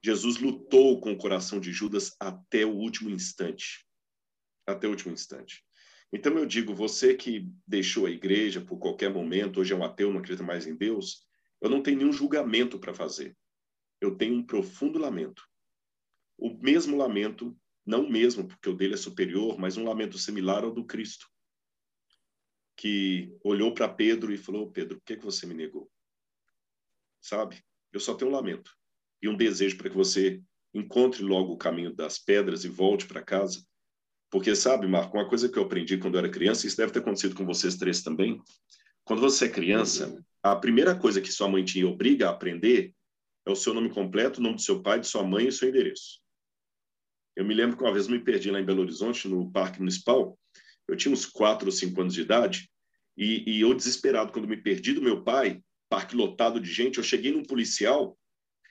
[0.04, 3.86] Jesus lutou com o coração de Judas até o último instante.
[4.66, 5.64] Até o último instante.
[6.12, 10.12] Então eu digo, você que deixou a igreja por qualquer momento, hoje é um ateu,
[10.12, 11.28] não acredita mais em Deus,
[11.62, 13.38] eu não tenho nenhum julgamento para fazer.
[14.02, 15.44] Eu tenho um profundo lamento
[16.40, 20.64] o mesmo lamento, não o mesmo, porque o dele é superior, mas um lamento similar
[20.64, 21.28] ao do Cristo,
[22.76, 25.92] que olhou para Pedro e falou: Pedro, por que, que você me negou?
[27.22, 27.62] Sabe?
[27.92, 28.74] Eu só tenho um lamento
[29.22, 30.42] e um desejo para que você
[30.74, 33.64] encontre logo o caminho das pedras e volte para casa.
[34.30, 37.00] Porque, sabe, Marco, uma coisa que eu aprendi quando eu era criança, isso deve ter
[37.00, 38.40] acontecido com vocês três também.
[39.04, 42.94] Quando você é criança, a primeira coisa que sua mãe te obriga a aprender
[43.46, 45.52] é o seu nome completo, o nome do seu pai, de sua mãe e o
[45.52, 46.20] seu endereço.
[47.36, 50.38] Eu me lembro que uma vez me perdi lá em Belo Horizonte, no Parque Municipal.
[50.88, 52.70] Eu tinha uns quatro ou cinco anos de idade
[53.18, 57.04] e, e eu, desesperado, quando me perdi do meu pai, parque lotado de gente, eu
[57.04, 58.18] cheguei num policial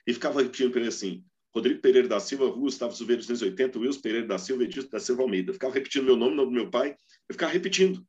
[0.05, 4.01] e ficava repetindo para ele assim: Rodrigo Pereira da Silva, Rua Gustavo Silveira 280, Wilson
[4.01, 5.49] Pereira da Silva, Edilson da Silva Almeida.
[5.49, 6.91] Eu ficava repetindo meu nome, nome do meu pai,
[7.27, 8.05] eu ficava repetindo.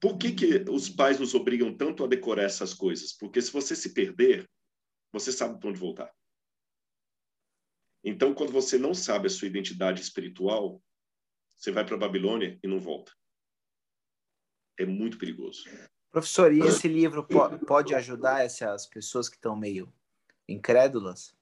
[0.00, 3.12] Por que, que os pais nos obrigam tanto a decorar essas coisas?
[3.12, 4.48] Porque se você se perder,
[5.12, 6.12] você sabe para onde voltar.
[8.04, 10.80] Então, quando você não sabe a sua identidade espiritual,
[11.56, 13.12] você vai para a Babilônia e não volta.
[14.78, 15.64] É muito perigoso.
[16.10, 17.26] Professor, e esse livro
[17.66, 19.92] pode ajudar essas pessoas que estão meio
[20.48, 21.34] incrédulas?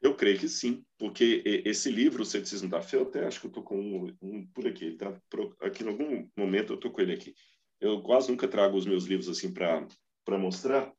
[0.00, 3.46] Eu creio que sim, porque esse livro, O Ceticismo da Fé, eu até acho que
[3.46, 4.84] eu estou com um, um, por aqui.
[4.84, 5.20] Ele tá
[5.62, 7.34] aqui em algum momento eu estou com ele aqui.
[7.80, 10.92] Eu quase nunca trago os meus livros assim para mostrar,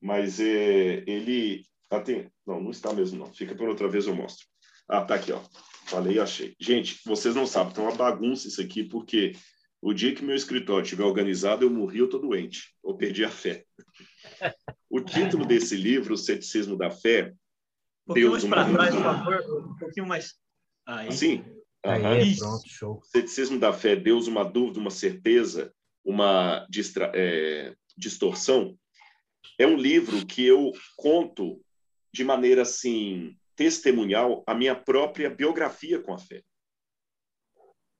[0.00, 2.30] mas é, ele ah, tem.
[2.46, 3.32] Não, não está mesmo, não.
[3.34, 4.46] Fica por outra vez, eu mostro.
[4.88, 5.42] Ah, tá aqui, ó.
[5.86, 6.54] Falei, achei.
[6.58, 9.32] Gente, vocês não sabem, tá uma bagunça isso aqui, porque
[9.82, 12.74] o dia que meu escritório estiver organizado, eu morri, eu tô doente.
[12.84, 13.64] Eu perdi a fé.
[14.90, 17.32] O título desse livro, O Ceticismo da Fé.
[18.02, 19.68] Um pouquinho Deus mais para trás, por favor.
[19.70, 20.34] Um pouquinho mais.
[20.84, 21.08] Aí.
[21.08, 21.44] Assim?
[21.84, 23.00] Aí, pronto, show.
[23.04, 25.72] Ceticismo da fé, Deus, uma dúvida, uma certeza,
[26.04, 27.10] uma distra...
[27.14, 27.74] é...
[27.96, 28.76] distorção.
[29.58, 31.62] É um livro que eu conto
[32.12, 36.42] de maneira assim testemunhal a minha própria biografia com a fé,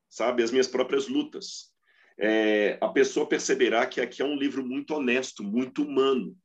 [0.09, 1.71] sabe, as minhas próprias lutas.
[2.19, 6.37] É, a pessoa perceberá que aqui é um livro muito honesto, muito humano,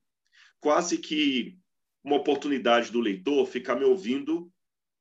[0.66, 1.60] quase que
[2.04, 4.52] uma oportunidade do leitor ficar me ouvindo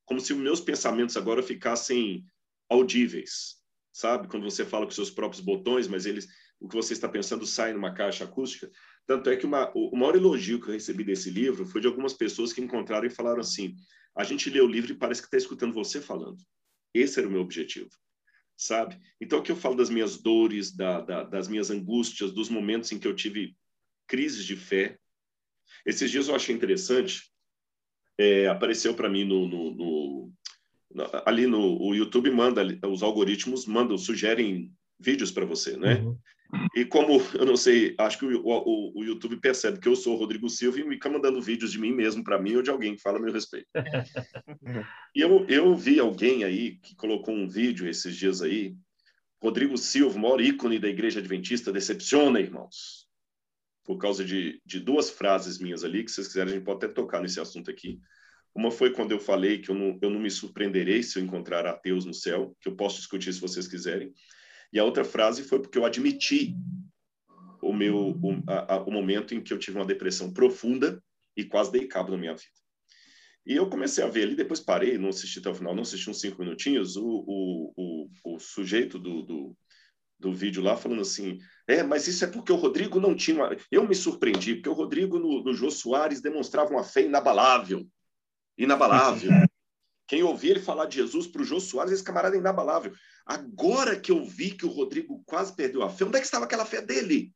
[0.05, 2.23] como se os meus pensamentos agora ficassem
[2.69, 3.55] audíveis,
[3.91, 4.27] sabe?
[4.27, 6.27] Quando você fala com seus próprios botões, mas eles,
[6.59, 8.71] o que você está pensando sai numa caixa acústica.
[9.07, 12.13] Tanto é que uma, o maior elogio que eu recebi desse livro foi de algumas
[12.13, 13.75] pessoas que encontraram e falaram assim:
[14.15, 16.37] a gente lê o livro e parece que está escutando você falando.
[16.93, 17.89] Esse era o meu objetivo,
[18.55, 18.99] sabe?
[19.19, 22.99] Então, aqui eu falo das minhas dores, da, da, das minhas angústias, dos momentos em
[22.99, 23.57] que eu tive
[24.07, 24.99] crises de fé.
[25.85, 27.23] Esses dias eu achei interessante,
[28.17, 30.33] é, apareceu para mim no, no, no,
[31.25, 35.95] ali no o YouTube manda os algoritmos mandam sugerem vídeos para você, né?
[35.95, 36.17] Uhum.
[36.75, 40.15] E como, eu não sei, acho que o, o, o, YouTube percebe que eu sou
[40.15, 42.95] o Rodrigo Silva e fica mandando vídeos de mim mesmo para mim ou de alguém
[42.95, 43.67] que fala a meu respeito.
[45.15, 48.75] e eu, eu vi alguém aí que colocou um vídeo esses dias aí,
[49.41, 53.04] Rodrigo Silva, maior ícone da igreja adventista, decepciona, irmãos.
[53.85, 56.93] Por causa de, de duas frases minhas ali, que vocês quiserem, a gente pode até
[56.93, 57.99] tocar nesse assunto aqui.
[58.53, 61.65] Uma foi quando eu falei que eu não, eu não me surpreenderei se eu encontrar
[61.65, 64.13] ateus no céu, que eu posso discutir se vocês quiserem.
[64.73, 66.55] E a outra frase foi porque eu admiti
[67.61, 71.01] o meu o, a, o momento em que eu tive uma depressão profunda
[71.35, 72.49] e quase dei cabo na minha vida.
[73.45, 76.09] E eu comecei a ver ali, depois parei, não assisti até o final, não assisti
[76.09, 79.57] uns cinco minutinhos, o, o, o, o sujeito do, do,
[80.19, 83.37] do vídeo lá falando assim, é, mas isso é porque o Rodrigo não tinha...
[83.37, 83.57] Uma...
[83.71, 87.85] Eu me surpreendi, porque o Rodrigo no, no Jô Soares demonstrava uma fé inabalável.
[88.57, 89.29] Inabalável.
[90.07, 92.93] Quem ouvia ele falar de Jesus para o Jô Soares, esse camarada é inabalável.
[93.25, 96.45] Agora que eu vi que o Rodrigo quase perdeu a fé, onde é que estava
[96.45, 97.33] aquela fé dele?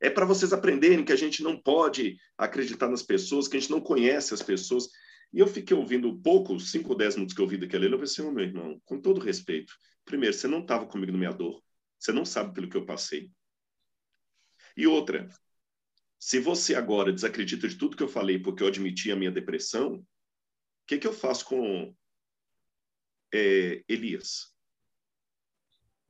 [0.00, 3.70] É para vocês aprenderem que a gente não pode acreditar nas pessoas, que a gente
[3.70, 4.88] não conhece as pessoas.
[5.32, 8.24] E eu fiquei ouvindo pouco, cinco ou dez minutos que eu ouvi daquele, eu pensei,
[8.24, 11.62] oh, meu irmão, com todo respeito, primeiro, você não estava comigo no minha dor.
[11.98, 13.30] Você não sabe pelo que eu passei.
[14.76, 15.28] E outra,
[16.18, 19.94] se você agora desacredita de tudo que eu falei porque eu admiti a minha depressão,
[19.94, 20.04] o
[20.86, 21.94] que, que eu faço com
[23.32, 24.54] é, Elias?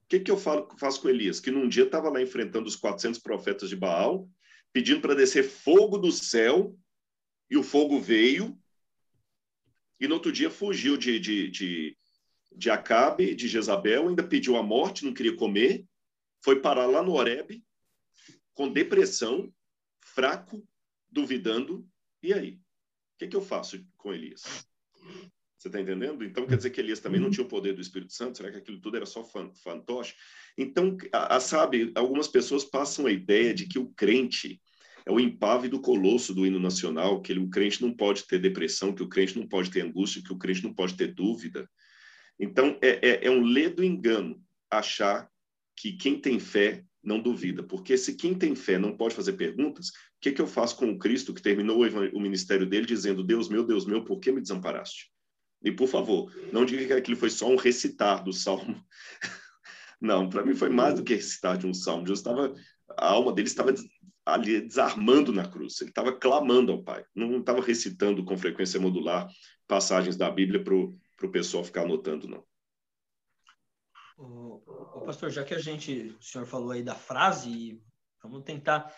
[0.04, 1.40] O que, que eu falo, faço com Elias?
[1.40, 4.28] Que num dia estava lá enfrentando os 400 profetas de Baal,
[4.72, 6.78] pedindo para descer fogo do céu,
[7.50, 8.56] e o fogo veio,
[9.98, 11.98] e no outro dia fugiu de, de, de,
[12.56, 15.84] de Acabe, de Jezabel, ainda pediu a morte, não queria comer,
[16.42, 17.62] foi parar lá no Horebe,
[18.54, 19.52] com depressão,
[20.00, 20.66] fraco,
[21.10, 21.86] duvidando,
[22.22, 22.52] e aí?
[22.52, 24.42] O que, que eu faço com Elias?
[25.58, 26.24] Você está entendendo?
[26.24, 28.36] Então quer dizer que Elias também não tinha o poder do Espírito Santo?
[28.36, 30.14] Será que aquilo tudo era só fantoche?
[30.56, 34.60] Então, a, a, sabe, algumas pessoas passam a ideia de que o crente
[35.06, 38.94] é o impávido colosso do hino nacional, que ele, o crente não pode ter depressão,
[38.94, 41.68] que o crente não pode ter angústia, que o crente não pode ter dúvida.
[42.38, 45.30] Então, é, é, é um ledo engano achar
[45.76, 49.88] que quem tem fé não duvida, porque se quem tem fé não pode fazer perguntas,
[49.88, 53.48] o que, que eu faço com o Cristo que terminou o, ministério dele dizendo: Deus
[53.48, 55.10] meu, Deus meu, por que me desamparaste?
[55.62, 58.82] E, por favor, não diga que aquilo foi só um recitar do salmo.
[59.98, 62.12] Não, para mim foi mais do que recitar de um salmo.
[62.12, 62.52] Estava,
[62.98, 63.74] a alma dele estava
[64.26, 65.80] ali desarmando na cruz.
[65.80, 67.02] Ele estava clamando ao Pai.
[67.14, 69.26] Não estava recitando com frequência modular
[69.66, 70.94] passagens da Bíblia para o
[71.30, 72.44] pessoal ficar anotando, não.
[74.18, 77.82] O, o, pastor, já que a gente, o senhor falou aí da frase,
[78.22, 78.94] vamos tentar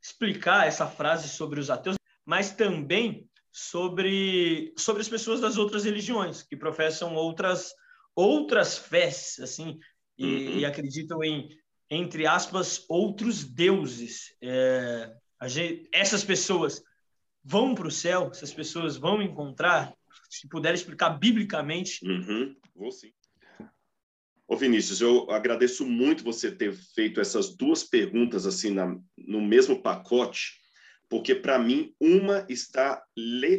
[0.00, 6.42] explicar essa frase sobre os ateus, mas também sobre, sobre as pessoas das outras religiões
[6.42, 7.72] que professam outras
[8.14, 9.78] outras fés, assim,
[10.16, 10.58] e, uhum.
[10.58, 11.48] e acreditam em
[11.88, 14.34] entre aspas outros deuses.
[14.42, 16.82] É, gente, essas pessoas
[17.44, 19.94] vão para o céu, essas pessoas vão encontrar.
[20.40, 22.00] Se puder explicar biblicamente.
[22.04, 22.54] Uhum.
[22.74, 23.10] Vou sim.
[24.46, 29.82] Ô Vinícius, eu agradeço muito você ter feito essas duas perguntas assim na, no mesmo
[29.82, 30.52] pacote,
[31.08, 33.02] porque para mim uma está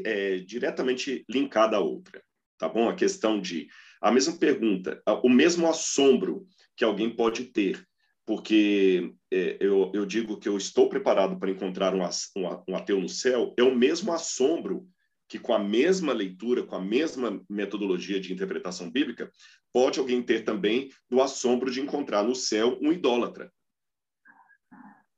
[0.05, 2.23] é, diretamente linkada à outra,
[2.57, 2.87] tá bom?
[2.87, 3.67] A questão de
[4.01, 7.85] a mesma pergunta, o mesmo assombro que alguém pode ter,
[8.25, 13.01] porque é, eu, eu, digo que eu estou preparado para encontrar um, um, um ateu
[13.01, 14.87] no céu, é o mesmo assombro
[15.27, 19.31] que com a mesma leitura, com a mesma metodologia de interpretação bíblica,
[19.73, 23.51] pode alguém ter também do assombro de encontrar no céu um idólatra.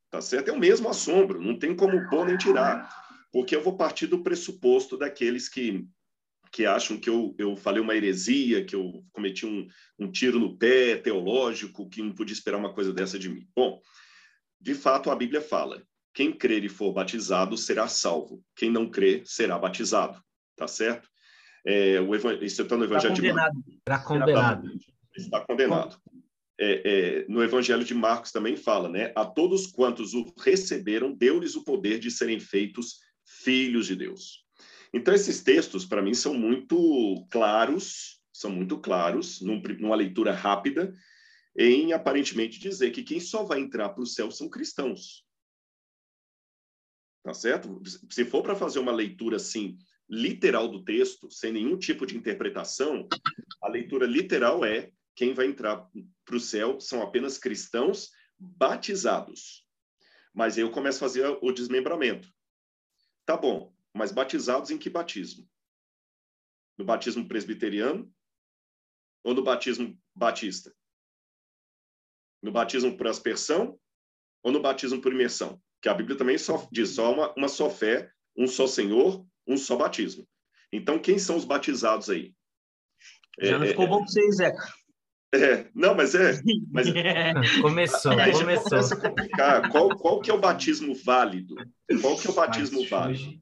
[0.10, 0.50] Tá certo?
[0.50, 2.90] É o mesmo assombro, não tem como pôr nem tirar.
[3.32, 5.88] Porque eu vou partir do pressuposto daqueles que,
[6.52, 9.68] que acham que eu, eu falei uma heresia, que eu cometi um,
[10.00, 13.48] um tiro no pé teológico, que não podia esperar uma coisa dessa de mim.
[13.56, 13.80] Bom,
[14.60, 19.24] de fato, a Bíblia fala: quem crer e for batizado será salvo, quem não crer
[19.26, 20.22] será batizado.
[20.56, 21.08] Tá certo?
[21.66, 22.36] É, o evan...
[22.42, 23.62] Isso está no Evangelho de Marcos.
[23.68, 24.72] Está condenado.
[25.16, 26.02] Está condenado
[26.60, 29.14] é, é, no Evangelho de Marcos também fala, né?
[29.16, 34.44] A todos quantos o receberam, deu-lhes o poder de serem feitos filhos de Deus.
[34.94, 40.94] Então, esses textos, para mim, são muito claros, são muito claros, num, numa leitura rápida,
[41.58, 45.24] em aparentemente dizer que quem só vai entrar para o céu são cristãos.
[47.24, 47.82] Tá certo?
[48.10, 49.78] Se for para fazer uma leitura assim,
[50.10, 53.08] literal do texto, sem nenhum tipo de interpretação,
[53.62, 55.88] a leitura literal é quem vai entrar
[56.26, 59.68] para o céu são apenas cristãos batizados.
[60.34, 62.32] Mas aí eu começo a fazer o desmembramento.
[63.26, 65.48] Tá bom, mas batizados em que batismo?
[66.78, 68.12] No batismo presbiteriano
[69.24, 70.74] ou no batismo batista?
[72.42, 73.78] No batismo por aspersão
[74.42, 75.62] ou no batismo por imersão?
[75.82, 79.58] Que a Bíblia também só diz só uma, uma só fé, um só Senhor, um
[79.58, 80.28] só batismo.
[80.72, 82.34] Então, quem são os batizados aí?
[83.42, 84.74] Já não é, ficou é, bom para vocês, Zeca.
[85.34, 86.42] É, não, mas é.
[86.72, 86.88] Mas
[87.62, 88.70] começou, aí começou.
[88.70, 89.72] começa a complicar.
[89.72, 91.56] Qual, qual que é o batismo válido?
[92.02, 93.40] Qual que é o batismo válido?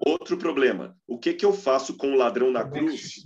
[0.00, 0.96] Outro problema.
[1.06, 3.24] O que que eu faço com o ladrão na cruz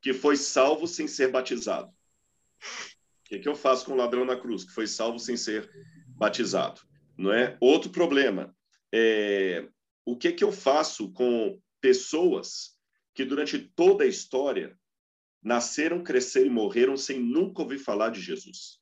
[0.00, 1.88] que foi salvo sem ser batizado?
[1.88, 5.70] O que que eu faço com o ladrão na cruz que foi salvo sem ser
[6.08, 6.82] batizado?
[7.22, 7.56] Não é?
[7.60, 8.52] Outro problema.
[8.92, 9.68] É,
[10.04, 12.76] o que que eu faço com pessoas
[13.14, 14.76] que durante toda a história
[15.40, 18.80] nasceram, cresceram e morreram sem nunca ouvir falar de Jesus.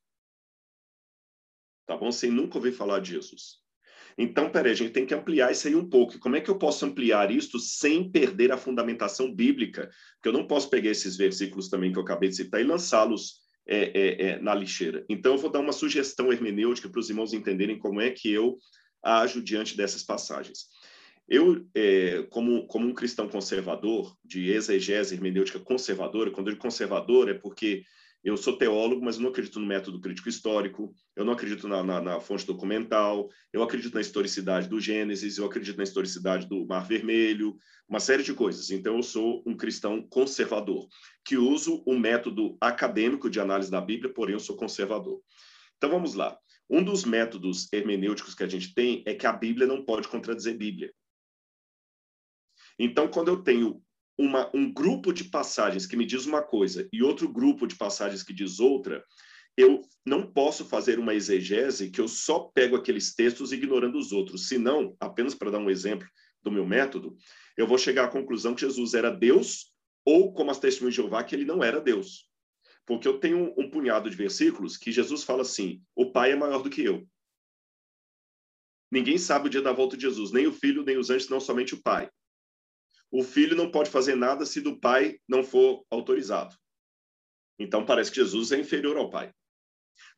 [1.87, 2.11] Tá bom?
[2.11, 3.61] Sem nunca ouvir falar de Jesus.
[4.16, 6.18] Então, peraí, a gente tem que ampliar isso aí um pouco.
[6.18, 9.90] Como é que eu posso ampliar isto sem perder a fundamentação bíblica?
[10.14, 13.39] Porque eu não posso pegar esses versículos também que eu acabei de citar e lançá-los
[13.70, 15.04] é, é, é, na lixeira.
[15.09, 18.59] Então, eu vou dar uma sugestão hermenêutica para os irmãos entenderem como é que eu
[19.00, 20.66] ajo diante dessas passagens.
[21.28, 27.28] Eu, é, como, como um cristão conservador, de exegese hermenêutica conservadora, quando eu digo conservador
[27.28, 27.85] é porque
[28.22, 32.00] eu sou teólogo, mas não acredito no método crítico histórico, eu não acredito na, na,
[32.00, 36.87] na, fonte documental, eu acredito na historicidade do Gênesis, eu acredito na historicidade do Mar
[36.87, 37.56] Vermelho,
[37.88, 38.70] uma série de coisas.
[38.70, 40.87] Então, eu sou um cristão conservador,
[41.24, 45.20] que uso o método acadêmico de análise da Bíblia, porém eu sou conservador.
[45.76, 46.38] Então, vamos lá.
[46.68, 50.56] Um dos métodos hermenêuticos que a gente tem é que a Bíblia não pode contradizer
[50.56, 50.92] Bíblia.
[52.78, 53.83] Então, quando eu tenho
[54.20, 58.22] uma, um grupo de passagens que me diz uma coisa e outro grupo de passagens
[58.22, 59.02] que diz outra,
[59.56, 64.46] eu não posso fazer uma exegese que eu só pego aqueles textos ignorando os outros.
[64.46, 66.06] Senão, apenas para dar um exemplo
[66.42, 67.16] do meu método,
[67.56, 69.72] eu vou chegar à conclusão que Jesus era Deus
[70.04, 72.28] ou, como as testemunhas de Jeová, que ele não era Deus.
[72.85, 76.62] Porque eu tenho um punhado de versículos que Jesus fala assim: o Pai é maior
[76.62, 77.06] do que eu.
[78.90, 81.40] Ninguém sabe o dia da volta de Jesus, nem o Filho, nem os anjos, não
[81.40, 82.11] somente o Pai
[83.11, 86.57] o filho não pode fazer nada se do pai não for autorizado.
[87.59, 89.33] Então parece que Jesus é inferior ao pai.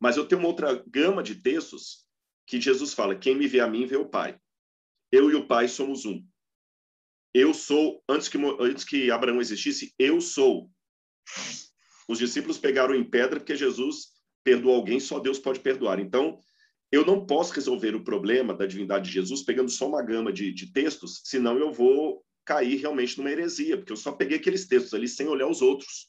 [0.01, 2.07] Mas eu tenho uma outra gama de textos
[2.47, 4.39] que Jesus fala: quem me vê a mim vê o pai.
[5.11, 6.25] Eu e o pai somos um.
[7.35, 10.71] Eu sou, antes que, antes que Abraão existisse, eu sou.
[12.07, 14.13] Os discípulos pegaram em pedra porque Jesus
[14.45, 15.99] perdoou alguém, só Deus pode perdoar.
[15.99, 16.39] Então,
[16.91, 20.53] eu não posso resolver o problema da divindade de Jesus pegando só uma gama de,
[20.53, 24.95] de textos, senão eu vou cair realmente numa heresia, porque eu só peguei aqueles textos
[24.95, 26.09] ali sem olhar os outros.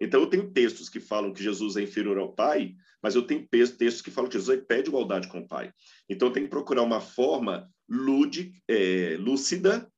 [0.00, 3.46] Então, eu tenho textos que falam que Jesus é inferior ao Pai, mas eu tenho
[3.46, 5.72] textos que falam que Jesus pede igualdade com o Pai.
[6.08, 9.88] Então, eu tenho que procurar uma forma lúdica, é, lúcida,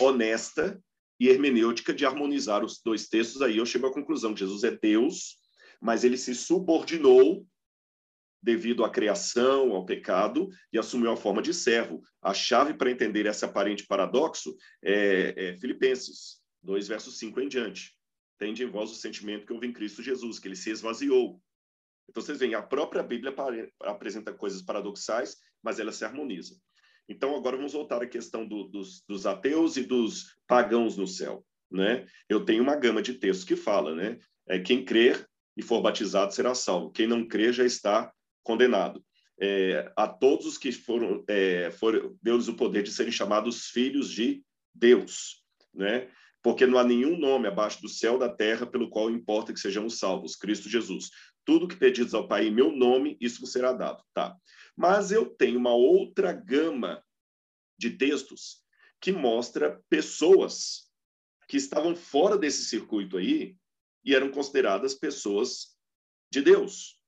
[0.00, 0.82] honesta
[1.18, 3.40] e hermenêutica de harmonizar os dois textos.
[3.40, 5.36] Aí eu chego à conclusão que Jesus é Deus,
[5.80, 7.46] mas ele se subordinou
[8.44, 12.02] devido à criação, ao pecado, e assumiu a forma de servo.
[12.20, 17.96] A chave para entender esse aparente paradoxo é, é Filipenses 2, versos 5 em diante.
[18.38, 21.40] Tende em vós o sentimento que houve em Cristo Jesus, que ele se esvaziou.
[22.06, 23.34] Então, vocês veem, a própria Bíblia
[23.80, 26.54] apresenta coisas paradoxais, mas ela se harmoniza.
[27.08, 31.42] Então, agora vamos voltar à questão do, dos, dos, ateus e dos pagãos no céu.
[31.70, 32.06] Né?
[32.28, 34.18] Eu tenho uma gama de textos que fala, né?
[34.46, 35.26] É, quem crer
[35.56, 36.90] e for batizado será salvo.
[36.90, 38.12] Quem não crer já está
[38.44, 39.04] condenado.
[39.40, 44.08] É, a todos os que foram, é, foram deu-lhes o poder de serem chamados filhos
[44.10, 46.08] de Deus, né?
[46.40, 49.98] Porque não há nenhum nome abaixo do céu da terra pelo qual importa que sejamos
[49.98, 51.10] salvos, Cristo Jesus.
[51.44, 54.36] Tudo que pedidos ao Pai em meu nome, isso será dado, tá?
[54.76, 57.02] Mas eu tenho uma outra gama
[57.76, 58.62] de textos
[59.00, 60.90] que mostra pessoas
[61.48, 63.56] que estavam fora desse circuito aí
[64.04, 65.76] e eram consideradas pessoas
[66.30, 66.98] de Deus,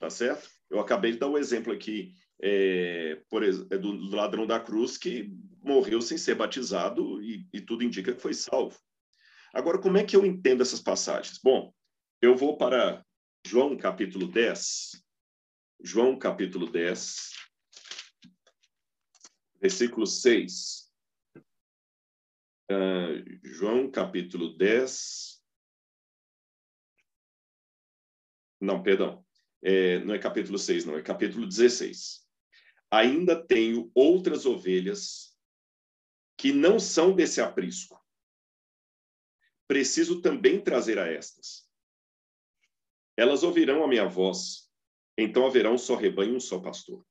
[0.00, 0.50] tá certo?
[0.68, 4.58] Eu acabei de dar o um exemplo aqui é, por, é do, do, ladrão da
[4.58, 5.30] cruz que
[5.62, 8.80] morreu sem ser batizado e, e tudo indica que foi salvo.
[9.52, 11.38] Agora, como é que eu entendo essas passagens?
[11.38, 11.72] Bom,
[12.22, 13.04] eu vou para
[13.46, 15.04] João capítulo 10.
[15.82, 17.30] João capítulo 10,
[19.60, 20.90] versículo 6.
[21.36, 21.42] Uh,
[22.70, 25.42] ah, João capítulo 10.
[28.60, 29.24] Não, perdão
[29.62, 32.26] é, não é capítulo 6, não, é capítulo 16.
[32.90, 35.36] Ainda tenho outras ovelhas
[36.36, 38.00] que não são desse aprisco.
[39.68, 41.68] Preciso também trazer a estas.
[43.16, 44.70] Elas ouvirão a minha voz,
[45.16, 47.06] então haverá um só rebanho um só pastor.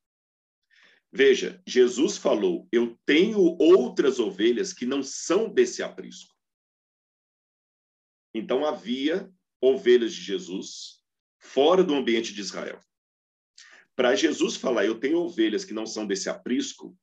[1.11, 6.35] Veja, Jesus falou: Eu tenho outras ovelhas que não são desse aprisco.
[8.33, 9.31] Então havia
[9.61, 10.98] ovelhas de Jesus
[11.39, 12.83] fora do ambiente de Israel.
[13.95, 16.97] Para Jesus falar, eu tenho ovelhas que não são desse aprisco,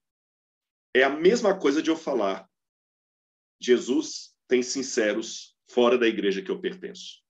[0.94, 2.48] é a mesma coisa de eu falar,
[3.60, 7.22] Jesus tem sinceros fora da igreja que eu pertenço.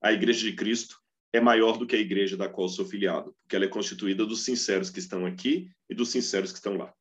[0.00, 1.00] a igreja de Cristo
[1.32, 4.44] é maior do que a igreja da qual sou filiado, porque ela é constituída dos
[4.44, 6.94] sinceros que estão aqui e dos sinceros que estão lá.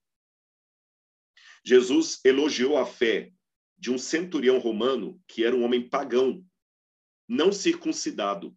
[1.63, 3.31] Jesus elogiou a fé
[3.77, 6.45] de um centurião romano que era um homem pagão,
[7.27, 8.55] não circuncidado.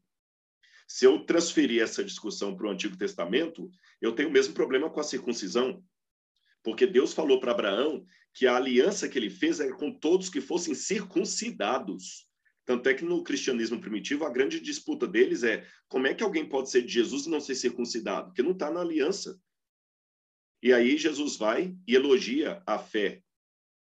[0.87, 3.71] Se eu transferir essa discussão para o Antigo Testamento,
[4.01, 5.83] eu tenho o mesmo problema com a circuncisão.
[6.63, 10.41] Porque Deus falou para Abraão que a aliança que ele fez era com todos que
[10.41, 12.27] fossem circuncidados.
[12.65, 16.49] Tanto é que no cristianismo primitivo, a grande disputa deles é como é que alguém
[16.49, 18.29] pode ser de Jesus e não ser circuncidado?
[18.29, 19.39] Porque não está na aliança.
[20.63, 23.23] E aí Jesus vai e elogia a fé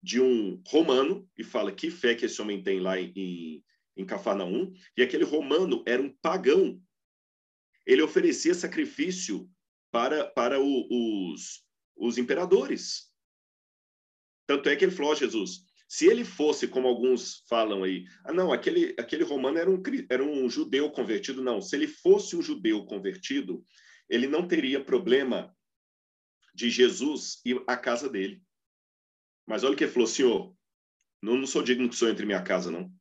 [0.03, 3.63] de um romano e fala que fé que esse homem tem lá em,
[3.97, 4.73] em Cafarnaum.
[4.97, 6.81] E aquele romano era um pagão.
[7.87, 9.51] Ele oferecia sacrifício
[9.91, 11.65] para, para o, os,
[11.97, 13.13] os imperadores.
[14.47, 18.33] Tanto é que ele falou, oh, Jesus, se ele fosse, como alguns falam aí, ah,
[18.33, 21.43] não, aquele, aquele romano era um, era um judeu convertido.
[21.43, 23.65] Não, se ele fosse um judeu convertido,
[24.09, 25.55] ele não teria problema
[26.55, 28.43] de Jesus ir à casa dele.
[29.47, 30.57] Mas olha o que ele falou, senhor,
[31.21, 32.93] não, não sou digno que sou entre minha casa, não.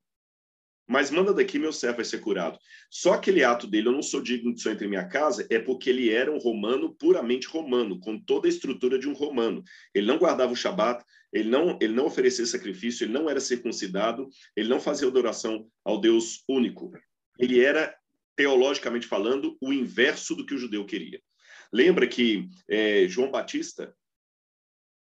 [0.92, 2.60] Mas manda daqui, meu servo vai ser curado.
[2.90, 5.90] Só aquele ato dele, eu não sou digno de só entre minha casa, é porque
[5.90, 9.64] ele era um romano puramente romano, com toda a estrutura de um romano.
[9.96, 14.28] Ele não guardava o Shabat, ele não, ele não oferecia sacrifício, ele não era circuncidado,
[14.54, 16.92] ele não fazia adoração ao Deus único.
[17.40, 17.96] Ele era,
[18.36, 21.22] teologicamente falando, o inverso do que o judeu queria.
[21.72, 23.96] Lembra que é, João Batista,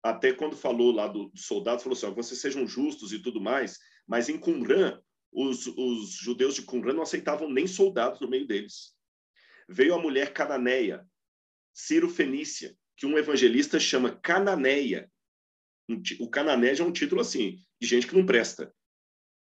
[0.02, 3.78] até quando falou lá do, do soldado, falou assim: vocês sejam justos e tudo mais,
[4.08, 5.00] mas em Qumran
[5.36, 8.96] os, os judeus de Qumran não aceitavam nem soldados no meio deles.
[9.68, 11.06] Veio a mulher cananeia,
[11.74, 15.12] Ciro Fenícia, que um evangelista chama Cananeia.
[16.20, 18.74] O Cananeia é um título assim, de gente que não presta.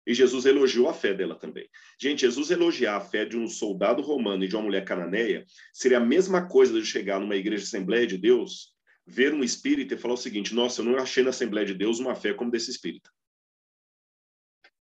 [0.06, 1.68] E Jesus elogiou a fé dela também.
[2.00, 5.98] Gente, Jesus elogiar a fé de um soldado romano e de uma mulher cananeia seria
[5.98, 8.74] a mesma coisa de chegar numa igreja Assembleia de Deus,
[9.06, 12.00] ver um espírita e falar o seguinte: Nossa, eu não achei na Assembleia de Deus
[12.00, 13.10] uma fé como desse espírita.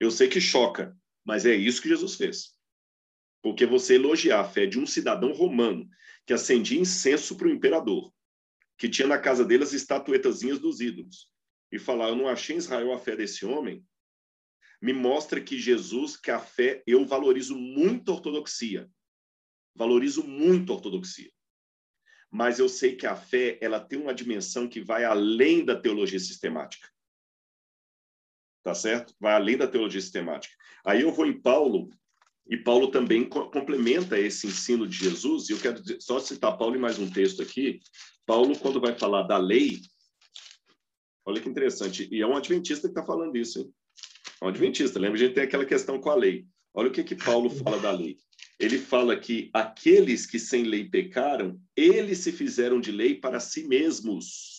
[0.05, 0.95] Eu sei que choca,
[1.25, 2.53] mas é isso que Jesus fez.
[3.41, 5.89] Porque você elogiar a fé de um cidadão romano
[6.27, 8.13] que acendia incenso para o imperador,
[8.77, 11.27] que tinha na casa dele as estatuetazinhas dos ídolos,
[11.71, 13.83] e falar, eu não achei em Israel a fé desse homem,
[14.79, 18.87] me mostra que Jesus, que a fé, eu valorizo muito a ortodoxia.
[19.73, 21.31] Valorizo muito a ortodoxia.
[22.29, 26.19] Mas eu sei que a fé, ela tem uma dimensão que vai além da teologia
[26.19, 26.94] sistemática
[28.65, 29.13] tá certo?
[29.19, 30.55] Vai além da teologia sistemática.
[30.83, 31.87] Aí eu vou em Paulo,
[32.49, 36.75] e Paulo também co complementa esse ensino de Jesus, e eu quero só citar Paulo
[36.75, 37.79] e mais um texto aqui.
[38.25, 39.79] Paulo, quando vai falar da lei,
[41.23, 43.71] olha que interessante, e é um adventista que está falando isso, hein?
[44.41, 45.15] É um adventista, lembra?
[45.15, 46.47] A gente tem aquela questão com a lei.
[46.73, 48.17] Olha o que, que Paulo fala da lei.
[48.59, 53.67] Ele fala que aqueles que sem lei pecaram, eles se fizeram de lei para si
[53.67, 54.54] mesmos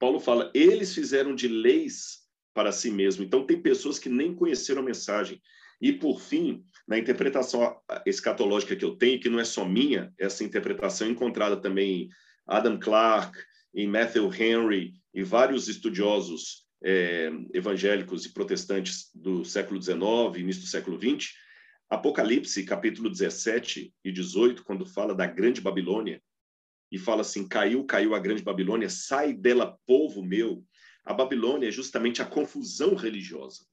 [0.00, 2.20] Paulo fala, eles fizeram de leis
[2.54, 3.22] para si mesmo.
[3.22, 5.40] Então, tem pessoas que nem conheceram a mensagem.
[5.80, 10.42] E, por fim, na interpretação escatológica que eu tenho, que não é só minha, essa
[10.42, 12.08] interpretação é encontrada também em
[12.46, 13.38] Adam Clarke,
[13.74, 20.00] em Matthew Henry e vários estudiosos é, evangélicos e protestantes do século XIX,
[20.36, 21.30] início do século XX,
[21.90, 26.22] Apocalipse, capítulo 17 e 18, quando fala da grande Babilônia,
[26.90, 30.64] e fala assim: caiu, caiu a grande Babilônia, sai dela, povo meu.
[31.04, 33.64] A Babilônia é justamente a confusão religiosa.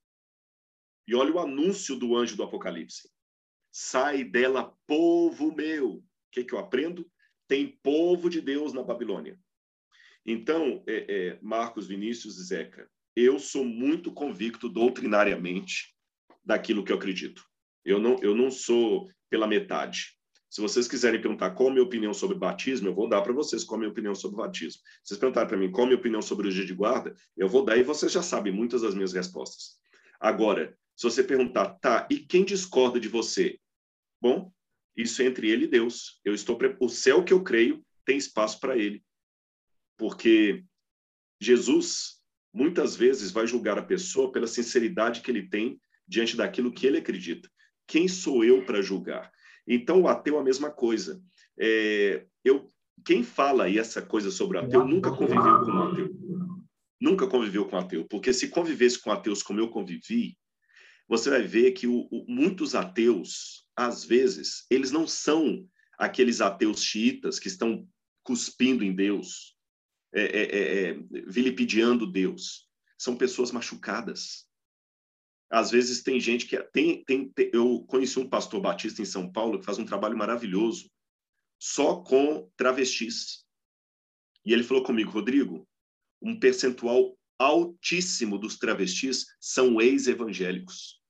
[1.07, 3.09] E olha o anúncio do anjo do Apocalipse:
[3.71, 5.95] sai dela, povo meu.
[5.95, 7.09] O que, que eu aprendo?
[7.47, 9.39] Tem povo de Deus na Babilônia.
[10.25, 15.95] Então, é, é, Marcos, Vinícius e Zeca, eu sou muito convicto doutrinariamente
[16.43, 17.43] daquilo que eu acredito.
[17.83, 20.16] Eu não, eu não sou pela metade.
[20.49, 23.63] Se vocês quiserem perguntar qual a minha opinião sobre batismo, eu vou dar para vocês
[23.63, 24.81] qual a minha opinião sobre batismo.
[25.03, 27.49] Se vocês perguntarem para mim qual a minha opinião sobre o dia de guarda, eu
[27.49, 29.77] vou dar e vocês já sabem muitas das minhas respostas.
[30.19, 33.59] Agora, se você perguntar, tá, e quem discorda de você?
[34.21, 34.51] Bom,
[34.95, 36.19] isso é entre ele e Deus.
[36.23, 39.03] Eu estou o céu que eu creio tem espaço para ele.
[39.97, 40.63] Porque
[41.39, 42.21] Jesus
[42.53, 46.97] muitas vezes vai julgar a pessoa pela sinceridade que ele tem diante daquilo que ele
[46.97, 47.51] acredita.
[47.85, 49.31] Quem sou eu para julgar?
[49.67, 51.21] Então, o ateu é a mesma coisa.
[51.59, 52.71] É, eu,
[53.03, 56.15] quem fala aí essa coisa sobre o ateu nunca conviveu com um ateu.
[56.99, 58.05] Nunca conviveu com um ateu.
[58.09, 60.37] Porque se convivesse com ateus como eu convivi,
[61.07, 66.83] você vai ver que o, o, muitos ateus, às vezes, eles não são aqueles ateus
[66.83, 67.87] xiitas que estão
[68.23, 69.55] cuspindo em Deus,
[70.13, 70.97] é, é, é, é
[71.27, 72.67] vilipendiando Deus.
[72.97, 74.46] São pessoas machucadas.
[75.49, 79.31] Às vezes tem gente que tem, tem, tem, eu conheci um pastor batista em São
[79.31, 80.89] Paulo que faz um trabalho maravilhoso
[81.59, 83.45] só com travestis.
[84.45, 85.67] E ele falou comigo, Rodrigo,
[86.21, 91.01] um percentual altíssimo dos travestis são ex-evangélicos.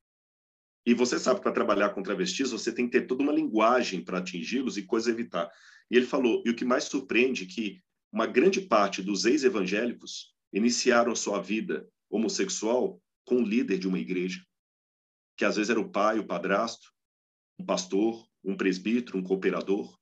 [0.86, 4.04] E você sabe que para trabalhar com travestis, você tem que ter toda uma linguagem
[4.04, 5.52] para atingi-los e coisa evitar.
[5.92, 7.82] E ele falou, e o que mais surpreende é que
[8.12, 14.42] uma grande parte dos ex-evangélicos iniciaram sua vida homossexual com um líder de uma igreja,
[15.36, 16.94] que às vezes era o pai, o padrasto,
[17.60, 20.00] um pastor, um presbítero, um cooperador.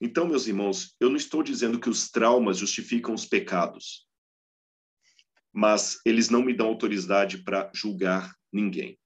[0.00, 4.08] Então, meus irmãos, eu não estou dizendo que os traumas justificam os pecados,
[5.52, 8.98] mas eles não me dão autoridade para julgar ninguém.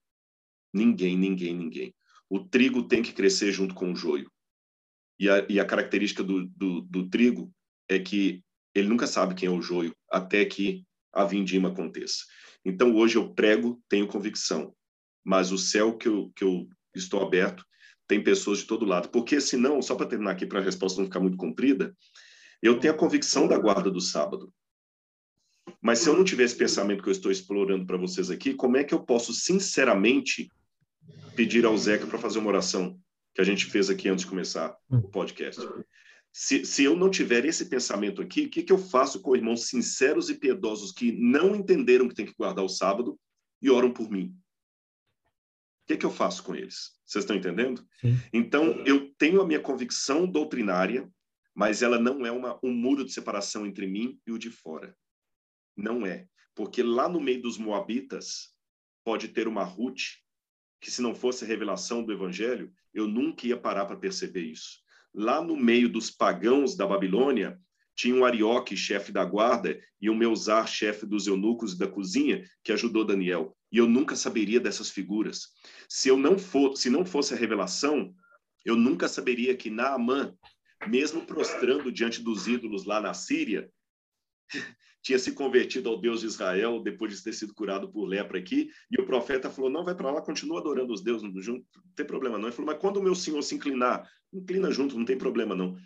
[0.73, 1.95] Ninguém, ninguém, ninguém.
[2.27, 4.31] O trigo tem que crescer junto com o joio.
[5.19, 7.53] E a, e a característica do, do, do trigo
[7.87, 10.83] é que ele nunca sabe quem é o joio até que
[11.13, 12.23] a vindima aconteça.
[12.65, 14.73] Então, hoje eu prego, tenho convicção,
[15.23, 17.65] mas o céu que eu, que eu estou aberto
[18.07, 19.09] tem pessoas de todo lado.
[19.09, 21.95] Porque, senão, só para terminar aqui, para a resposta não ficar muito comprida,
[22.61, 24.51] eu tenho a convicção da guarda do sábado.
[25.81, 28.77] Mas se eu não tiver esse pensamento que eu estou explorando para vocês aqui, como
[28.77, 30.51] é que eu posso, sinceramente,
[31.35, 32.99] pedir ao Zeca para fazer uma oração
[33.33, 35.61] que a gente fez aqui antes de começar o podcast?
[36.41, 39.67] Se, se eu não tiver esse pensamento aqui, o que, que eu faço com irmãos
[39.67, 43.19] sinceros e piedosos que não entenderam que tem que guardar o sábado
[43.61, 44.33] e oram por mim?
[45.83, 46.97] O que, que eu faço com eles?
[47.05, 47.85] Vocês estão entendendo?
[47.99, 48.17] Sim.
[48.31, 51.11] Então, eu tenho a minha convicção doutrinária,
[51.53, 54.95] mas ela não é uma, um muro de separação entre mim e o de fora.
[55.75, 56.25] Não é.
[56.55, 58.55] Porque lá no meio dos Moabitas,
[59.03, 60.03] pode ter uma Ruth,
[60.79, 64.87] que se não fosse a revelação do Evangelho, eu nunca ia parar para perceber isso.
[65.19, 67.59] Lá no meio dos pagãos da Babilônia,
[67.93, 72.71] tinha um Arioque, chefe da guarda, e um Meusar, chefe dos eunucos da cozinha, que
[72.71, 73.53] ajudou Daniel.
[73.69, 75.49] E eu nunca saberia dessas figuras.
[75.89, 78.15] Se eu não for, se não fosse a revelação,
[78.63, 80.33] eu nunca saberia que Naamã,
[80.87, 83.69] mesmo prostrando diante dos ídolos lá na Síria,
[85.01, 88.69] tinha se convertido ao Deus de Israel depois de ter sido curado por lepra aqui,
[88.91, 91.63] e o profeta falou: "Não vai para lá, continua adorando os deuses, não,
[91.95, 92.47] tem problema não".
[92.47, 95.77] Ele falou: "Mas quando o meu Senhor se inclinar, inclina junto, não tem problema não".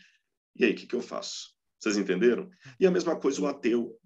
[0.56, 1.54] E aí, o que, que eu faço?
[1.80, 2.50] Vocês entenderam?
[2.80, 4.00] E a mesma coisa o ateu.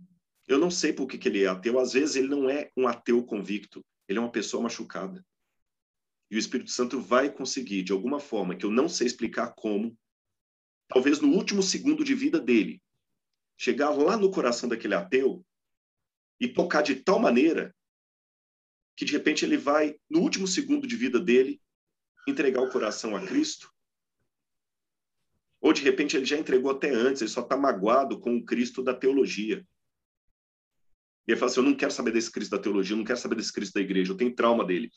[0.47, 1.77] Eu não sei por que, que ele é ateu.
[1.77, 3.85] Às vezes ele não é um ateu convicto.
[4.07, 5.23] Ele é uma pessoa machucada.
[6.31, 9.97] E o Espírito Santo vai conseguir, de alguma forma, que eu não sei explicar como,
[10.87, 12.81] talvez no último segundo de vida dele,
[13.57, 15.43] chegar lá no coração daquele ateu
[16.39, 17.75] e tocar de tal maneira
[18.95, 21.61] que de repente ele vai, no último segundo de vida dele,
[22.27, 23.71] entregar o coração a Cristo.
[25.61, 28.83] Ou de repente ele já entregou até antes, ele só está magoado com o Cristo
[28.83, 29.65] da teologia.
[31.27, 33.19] E ele fala assim: Eu não quero saber desse Cristo da teologia, eu não quero
[33.19, 34.91] saber desse Cristo da igreja, eu tenho trauma dele.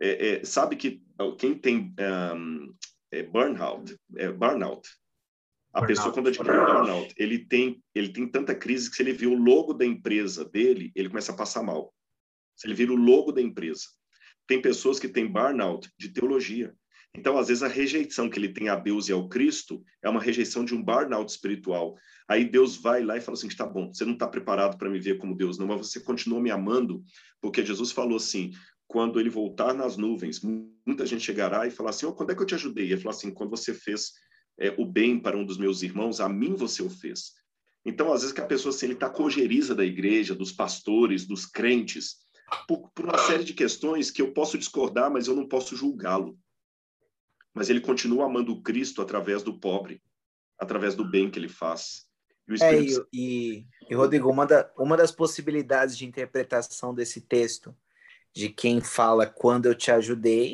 [0.00, 1.02] É, é, sabe que
[1.38, 1.94] quem tem
[2.36, 2.74] um,
[3.10, 4.88] é burnout, é burnout,
[5.72, 5.86] a burnout.
[5.86, 9.34] pessoa, quando adquire burnout, ele tem, ele tem tanta crise que se ele vê o
[9.34, 11.92] logo da empresa dele, ele começa a passar mal.
[12.56, 13.84] Se ele vira o logo da empresa.
[14.46, 16.74] Tem pessoas que têm burnout de teologia.
[17.14, 20.20] Então, às vezes, a rejeição que ele tem a Deus e ao Cristo é uma
[20.20, 21.94] rejeição de um burnout espiritual.
[22.26, 24.98] Aí Deus vai lá e fala assim: tá bom, você não está preparado para me
[24.98, 27.02] ver como Deus, não, mas você continua me amando,
[27.40, 28.52] porque Jesus falou assim:
[28.86, 30.40] quando ele voltar nas nuvens,
[30.86, 32.86] muita gente chegará e falar assim: oh, quando é que eu te ajudei?
[32.86, 34.12] E ele fala assim: quando você fez
[34.62, 37.32] é, o bem para um dos meus irmãos, a mim você o fez.
[37.84, 41.44] Então, às vezes, que a pessoa assim, ele está cojeriza da igreja, dos pastores, dos
[41.44, 42.18] crentes,
[42.68, 46.38] por, por uma série de questões que eu posso discordar, mas eu não posso julgá-lo.
[47.52, 50.00] Mas ele continua amando Cristo através do pobre,
[50.56, 52.06] através do bem que ele faz.
[52.48, 57.74] E, é, e, e, e, Rodrigo, uma, da, uma das possibilidades de interpretação desse texto,
[58.32, 60.52] de quem fala quando eu te ajudei,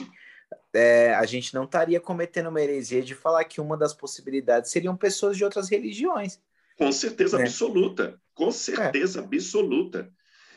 [0.74, 4.96] é, a gente não estaria cometendo uma heresia de falar que uma das possibilidades seriam
[4.96, 6.40] pessoas de outras religiões.
[6.76, 7.44] Com certeza né?
[7.44, 9.24] absoluta, com certeza é.
[9.24, 10.12] absoluta.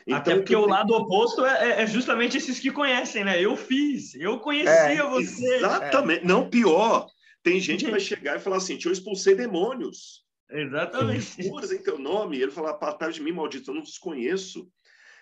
[0.06, 3.40] Então, Até porque o lado oposto é, é, é, justamente esses que conhecem, né?
[3.40, 5.56] Eu fiz, eu conhecia é, você.
[5.56, 6.24] Exatamente.
[6.26, 7.06] Não, pior.
[7.42, 10.24] Tem gente que vai chegar e falar assim: eu expulsei demônios.
[10.50, 11.48] Exatamente.
[11.48, 12.36] Curas em teu nome.
[12.36, 14.68] E ele fala: apartai de mim, maldito, eu não os conheço.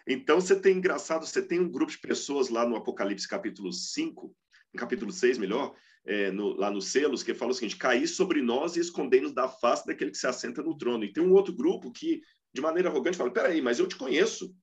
[0.07, 4.35] Então, você tem, engraçado, você tem um grupo de pessoas lá no Apocalipse capítulo 5,
[4.73, 8.41] no capítulo 6, melhor, é, no, lá nos selos, que fala o seguinte: cair sobre
[8.41, 11.05] nós e esconder-nos da face daquele que se assenta no trono.
[11.05, 14.55] E tem um outro grupo que, de maneira arrogante, fala: peraí, mas eu te conheço,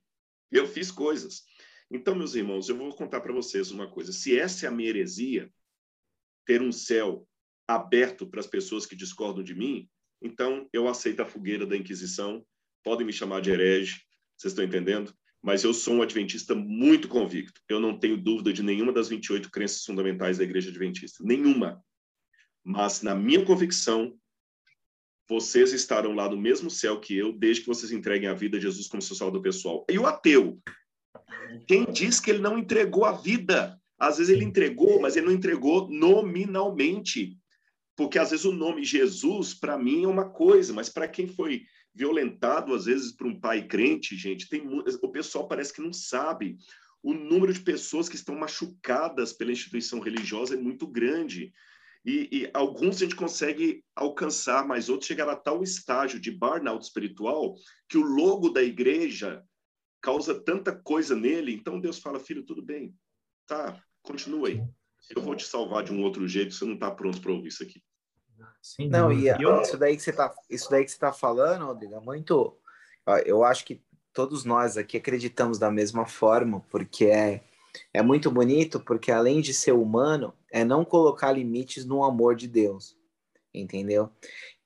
[0.52, 1.44] eu fiz coisas.
[1.90, 4.90] Então, meus irmãos, eu vou contar para vocês uma coisa: se essa é a minha
[4.90, 5.52] heresia,
[6.46, 7.28] ter um céu
[7.68, 9.90] aberto para as pessoas que discordam de mim,
[10.22, 12.46] então eu aceito a fogueira da Inquisição,
[12.84, 14.02] podem me chamar de herege,
[14.38, 15.14] vocês estão entendendo?
[15.42, 17.62] Mas eu sou um adventista muito convicto.
[17.70, 21.84] Eu não tenho dúvida de nenhuma das 28 crenças fundamentais da Igreja Adventista, nenhuma.
[22.64, 24.18] Mas na minha convicção,
[25.28, 28.62] vocês estarão lá no mesmo céu que eu, desde que vocês entreguem a vida a
[28.62, 29.86] Jesus como seu salvador pessoal.
[29.90, 30.60] E o ateu?
[31.68, 33.80] Quem diz que ele não entregou a vida?
[34.00, 37.38] Às vezes ele entregou, mas ele não entregou nominalmente.
[37.96, 41.66] Porque às vezes o nome Jesus, para mim, é uma coisa, mas para quem foi
[41.98, 44.62] violentado, às vezes, por um pai crente, gente, tem
[45.02, 46.58] o pessoal parece que não sabe.
[47.02, 51.52] O número de pessoas que estão machucadas pela instituição religiosa é muito grande.
[52.06, 56.86] E, e, alguns a gente consegue alcançar, mas outros chegaram a tal estágio de burnout
[56.86, 57.56] espiritual
[57.90, 59.44] que o logo da igreja
[60.02, 61.52] causa tanta coisa nele.
[61.52, 62.96] Então Deus fala, filho, tudo bem,
[63.46, 64.62] tá, continua aí.
[65.10, 67.64] Eu vou te salvar de um outro jeito, você não está pronto para ouvir isso
[67.64, 67.82] aqui.
[68.62, 69.62] Sim, não, e eu...
[69.62, 72.58] isso daí que você está isso daí que você tá falando, Rodrigo, é muito.
[73.26, 73.82] Eu acho que
[74.14, 77.44] todos nós aqui acreditamos da mesma forma, porque é
[77.94, 82.48] é muito bonito porque além de ser humano, é não colocar limites no amor de
[82.48, 82.98] Deus,
[83.54, 84.10] entendeu?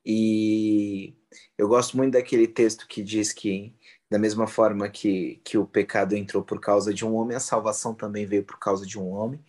[0.06, 1.14] E
[1.58, 3.76] eu gosto muito daquele texto que diz que
[4.10, 7.94] da mesma forma que, que o pecado entrou por causa de um homem, a salvação
[7.94, 9.40] também veio por causa de um homem.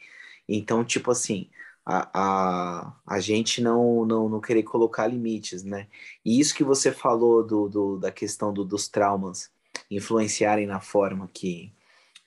[0.49, 1.51] Então, tipo assim,
[1.85, 5.89] a, a, a gente não, não, não querer colocar limites, né?
[6.25, 9.51] E isso que você falou do, do da questão do, dos traumas
[9.91, 11.75] influenciarem na forma que,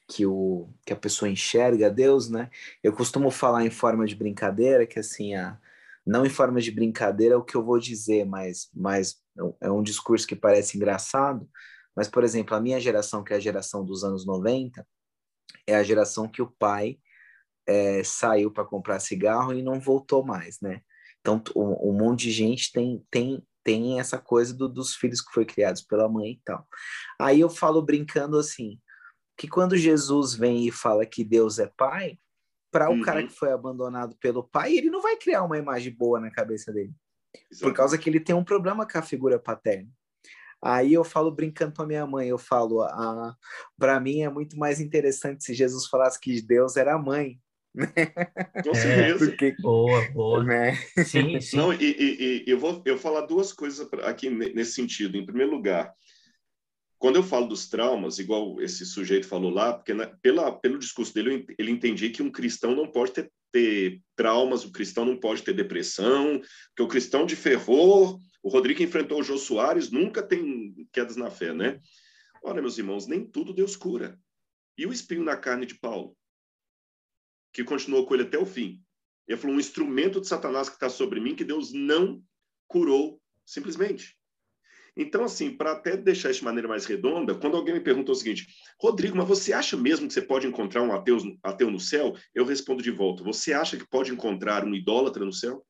[0.08, 2.49] que, o, que a pessoa enxerga Deus, né?
[2.84, 5.58] Eu costumo falar em forma de brincadeira, que assim, a,
[6.06, 9.22] não em forma de brincadeira é o que eu vou dizer, mas, mas
[9.62, 11.49] é um discurso que parece engraçado,
[11.95, 14.86] mas, por exemplo, a minha geração, que é a geração dos anos 90,
[15.66, 16.99] é a geração que o pai
[17.68, 20.82] é, saiu para comprar cigarro e não voltou mais, né?
[21.20, 25.34] Então, um, um monte de gente tem, tem, tem essa coisa do, dos filhos que
[25.34, 26.68] foi criados pela mãe e tal.
[27.20, 28.80] Aí eu falo brincando assim,
[29.38, 32.20] que quando Jesus vem e fala que Deus é pai,
[32.72, 32.99] para uhum.
[32.99, 36.30] o cara que foi abandonado pelo pai, ele não vai criar uma imagem boa na
[36.30, 36.93] cabeça dele.
[37.51, 37.70] Exato.
[37.70, 39.89] Por causa que ele tem um problema com a figura paterna.
[40.61, 43.36] Aí eu falo brincando com a minha mãe, eu falo, ah,
[43.78, 47.39] para mim é muito mais interessante se Jesus falasse que Deus era a mãe.
[48.63, 49.26] Com certeza.
[49.26, 49.55] É, porque...
[49.59, 50.43] Boa, boa.
[50.43, 50.76] Né?
[51.05, 51.57] Sim, sim.
[51.57, 55.17] Não, e, e, e, eu vou eu falar duas coisas aqui nesse sentido.
[55.17, 55.93] Em primeiro lugar,
[56.97, 61.13] quando eu falo dos traumas, igual esse sujeito falou lá, porque na, pela, pelo discurso
[61.13, 65.43] dele, ele entendia que um cristão não pode ter, ter traumas, o cristão não pode
[65.43, 66.41] ter depressão,
[66.76, 71.30] que o cristão de fervor, o Rodrigo enfrentou o Jô Soares, nunca tem quedas na
[71.30, 71.80] fé, né?
[72.43, 74.17] Olha, meus irmãos, nem tudo Deus cura.
[74.78, 76.15] E o espinho na carne de Paulo,
[77.56, 78.84] que continuou com ele até o fim.
[79.26, 82.22] Ele falou, um instrumento de Satanás que está sobre mim, que Deus não
[82.68, 84.18] curou, simplesmente.
[84.97, 88.18] Então, assim, para até deixar isso de maneira mais redonda, quando alguém me perguntou o
[88.18, 88.45] seguinte,
[88.78, 92.14] Rodrigo, mas você acha mesmo que você pode encontrar um ateu, ateu no céu?
[92.34, 95.66] Eu respondo de volta, você acha que pode encontrar um idólatra no céu?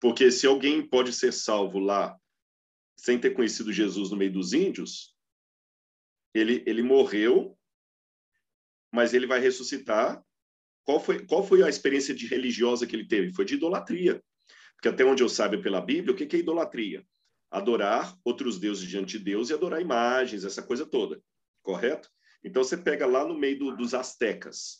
[0.00, 2.18] Porque se alguém pode ser salvo lá
[2.96, 5.14] sem ter conhecido Jesus no meio dos índios,
[6.34, 7.56] ele, ele morreu,
[8.92, 10.22] mas ele vai ressuscitar.
[10.84, 13.32] Qual foi, qual foi a experiência de religiosa que ele teve?
[13.32, 14.22] Foi de idolatria.
[14.74, 17.04] Porque até onde eu saiba pela Bíblia, o que é idolatria?
[17.50, 21.20] Adorar outros deuses diante de Deus e adorar imagens, essa coisa toda,
[21.62, 22.08] correto?
[22.42, 24.78] Então você pega lá no meio do, dos astecas,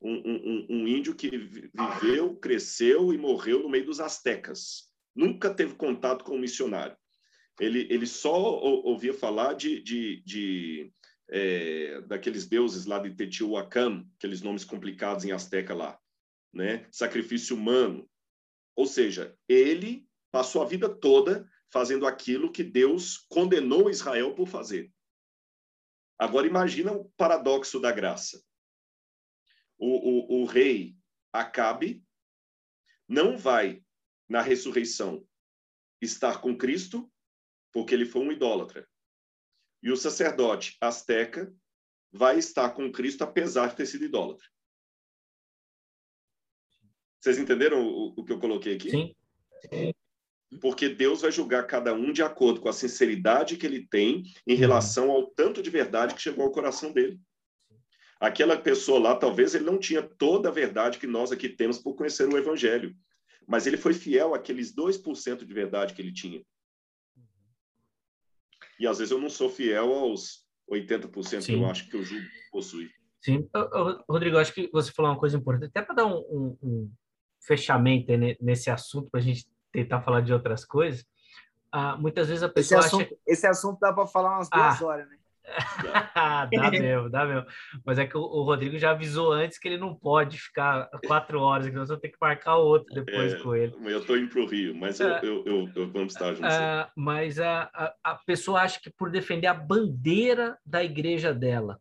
[0.00, 4.90] um, um, um, índio que viveu, cresceu e morreu no meio dos astecas.
[5.14, 6.96] Nunca teve contato com um missionário.
[7.60, 10.92] Ele, ele só ouvia falar de, de, de
[11.28, 15.98] é, daqueles deuses lá de Teotihuacan, aqueles nomes complicados em asteca lá,
[16.52, 16.86] né?
[16.90, 18.08] Sacrifício humano,
[18.76, 24.92] ou seja, ele passou a vida toda fazendo aquilo que Deus condenou Israel por fazer.
[26.18, 28.42] Agora imagina o paradoxo da graça.
[29.76, 30.96] O, o, o rei
[31.32, 32.00] Acabe
[33.08, 33.82] não vai,
[34.28, 35.26] na ressurreição,
[36.00, 37.12] estar com Cristo,
[37.72, 38.88] porque ele foi um idólatra.
[39.84, 41.54] E o sacerdote asteca
[42.10, 44.46] vai estar com Cristo, apesar de ter sido idólatra.
[47.20, 48.90] Vocês entenderam o, o que eu coloquei aqui?
[48.90, 49.14] Sim.
[50.58, 54.54] Porque Deus vai julgar cada um de acordo com a sinceridade que ele tem em
[54.54, 57.20] relação ao tanto de verdade que chegou ao coração dele.
[58.18, 61.94] Aquela pessoa lá, talvez ele não tinha toda a verdade que nós aqui temos por
[61.94, 62.96] conhecer o Evangelho,
[63.46, 66.42] mas ele foi fiel àqueles 2% de verdade que ele tinha.
[68.78, 71.40] E às vezes eu não sou fiel aos 80% Sim.
[71.40, 72.90] que eu acho que o julgo possui.
[73.22, 73.48] Sim,
[74.08, 76.92] Rodrigo, acho que você falou uma coisa importante, até para dar um, um
[77.42, 81.04] fechamento nesse assunto, para a gente tentar falar de outras coisas,
[81.72, 83.16] ah, muitas vezes a pessoa esse assunto, acha...
[83.26, 84.86] Esse assunto dá para falar umas duas ah.
[84.86, 85.18] horas, né?
[86.52, 87.46] dá mesmo, dá mesmo.
[87.84, 91.40] Mas é que o, o, Rodrigo já avisou antes que ele não pode ficar quatro
[91.40, 93.74] horas, que nós vamos ter que marcar outro depois é, com ele.
[93.84, 96.52] Eu estou indo para o Rio, mas eu, eu, eu, eu, vamos estar juntos.
[96.52, 101.78] Ah, mas a, a, a pessoa acha que por defender a bandeira da igreja dela,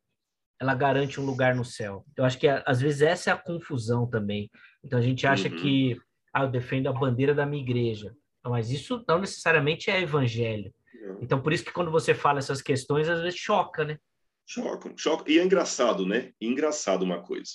[0.60, 2.06] ela garante um lugar no céu.
[2.16, 4.50] Eu acho que às vezes essa é a confusão também.
[4.84, 5.56] Então a gente acha uhum.
[5.56, 5.98] que
[6.34, 8.14] ah, eu defendo a bandeira da minha igreja.
[8.46, 10.74] Mas isso não necessariamente é evangelho.
[11.22, 13.98] Então, por isso que quando você fala essas questões, às vezes choca, né?
[14.46, 15.32] Choca, choca.
[15.32, 16.32] E é engraçado, né?
[16.40, 17.52] Engraçado uma coisa.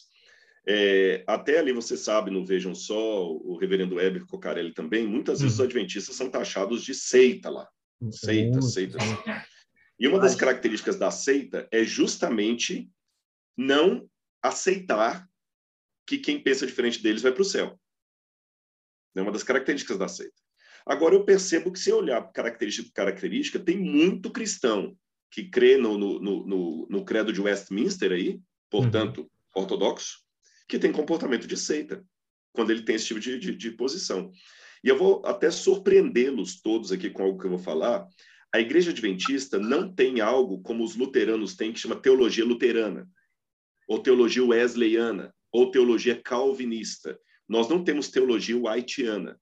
[0.66, 5.54] É, até ali você sabe, no Vejam Só, o reverendo Weber Cocarelli também, muitas vezes
[5.54, 5.66] os uhum.
[5.66, 7.68] adventistas são taxados de seita lá.
[8.10, 8.98] Seita, seita.
[9.98, 12.88] E uma das características da seita é justamente
[13.56, 14.08] não
[14.42, 15.28] aceitar
[16.06, 17.78] que quem pensa diferente deles vai para o céu.
[19.16, 20.40] É uma das características da seita.
[20.88, 24.96] Agora, eu percebo que, se eu olhar característica por característica, tem muito cristão
[25.30, 29.28] que crê no, no, no, no credo de Westminster aí, portanto, uhum.
[29.62, 30.20] ortodoxo,
[30.66, 32.02] que tem comportamento de seita,
[32.54, 34.32] quando ele tem esse tipo de, de, de posição.
[34.82, 38.06] E eu vou até surpreendê-los todos aqui com algo que eu vou falar.
[38.50, 43.06] A igreja adventista não tem algo como os luteranos têm, que chama teologia luterana,
[43.86, 47.18] ou teologia wesleyana, ou teologia calvinista.
[47.46, 49.38] Nós não temos teologia whiteana.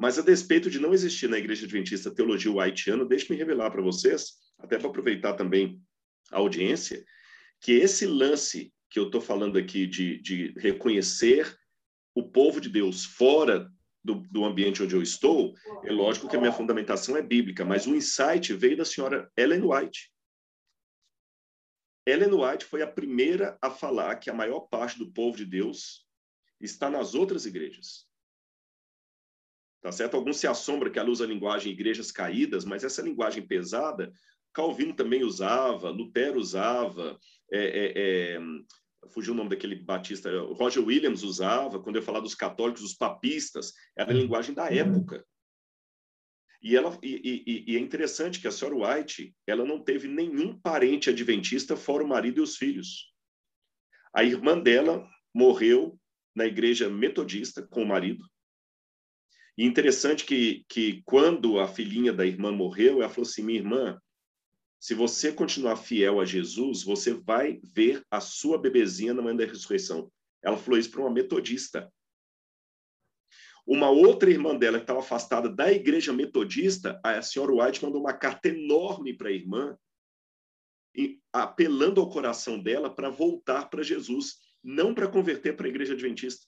[0.00, 4.38] Mas a despeito de não existir na Igreja Adventista teologia whiteana, deixe-me revelar para vocês,
[4.58, 5.78] até para aproveitar também
[6.32, 7.04] a audiência,
[7.60, 11.54] que esse lance que eu estou falando aqui de, de reconhecer
[12.14, 13.70] o povo de Deus fora
[14.02, 15.52] do, do, ambiente onde eu estou,
[15.84, 19.64] é lógico que a minha fundamentação é bíblica, mas o insight veio da senhora Ellen
[19.64, 20.10] White.
[22.06, 26.06] Ellen White foi a primeira a falar que a maior parte do povo de Deus
[26.58, 28.08] está nas outras igrejas.
[29.80, 30.14] Tá certo?
[30.14, 34.12] Alguns se assombram que ela usa a linguagem igrejas caídas, mas essa linguagem pesada,
[34.52, 37.18] Calvino também usava, Lutero usava,
[37.50, 38.40] é, é, é,
[39.08, 43.72] fugiu o nome daquele batista, Roger Williams usava, quando eu falar dos católicos, os papistas,
[43.96, 45.24] era a linguagem da época.
[46.62, 50.58] E, ela, e, e, e, é interessante que a senhora White, ela não teve nenhum
[50.60, 53.14] parente adventista fora o marido e os filhos.
[54.14, 55.98] A irmã dela morreu
[56.36, 58.22] na igreja metodista com o marido.
[59.56, 64.00] E interessante que, que quando a filhinha da irmã morreu, ela falou assim: minha irmã,
[64.80, 69.44] se você continuar fiel a Jesus, você vai ver a sua bebezinha na manhã da
[69.44, 70.10] ressurreição.
[70.42, 71.92] Ela falou isso para uma metodista.
[73.66, 78.14] Uma outra irmã dela, que estava afastada da igreja metodista, a senhora White mandou uma
[78.14, 79.76] carta enorme para a irmã,
[81.32, 86.46] apelando ao coração dela para voltar para Jesus, não para converter para a igreja adventista,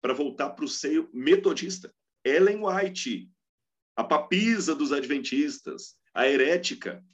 [0.00, 1.94] para voltar para o seio metodista.
[2.26, 3.30] Ellen White,
[3.94, 7.04] a papisa dos adventistas, a herética.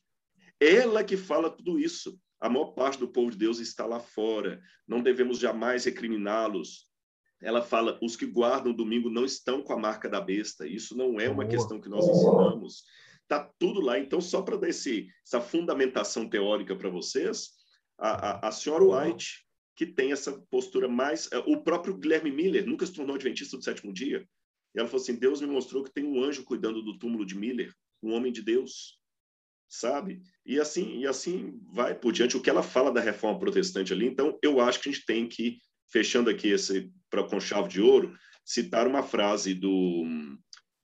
[0.58, 2.18] Ela que fala tudo isso.
[2.40, 4.60] A maior parte do povo de Deus está lá fora.
[4.88, 6.88] Não devemos jamais recriminá-los.
[7.42, 10.66] Ela fala: os que guardam o domingo não estão com a marca da besta.
[10.66, 12.84] Isso não é uma questão que nós ensinamos.
[13.22, 13.98] Está tudo lá.
[13.98, 17.50] Então, só para dar esse, essa fundamentação teórica para vocês,
[17.98, 19.46] a, a, a senhora White,
[19.76, 21.30] que tem essa postura mais.
[21.32, 24.26] É, o próprio Guilherme Miller nunca se tornou adventista do sétimo dia.
[24.74, 27.36] E ela falou assim: Deus me mostrou que tem um anjo cuidando do túmulo de
[27.36, 28.98] Miller, um homem de Deus,
[29.68, 30.22] sabe?
[30.44, 32.36] E assim, e assim vai por diante.
[32.36, 35.28] O que ela fala da reforma protestante ali, então eu acho que a gente tem
[35.28, 35.58] que,
[35.90, 36.90] fechando aqui esse
[37.28, 40.04] com chave de ouro, citar uma frase do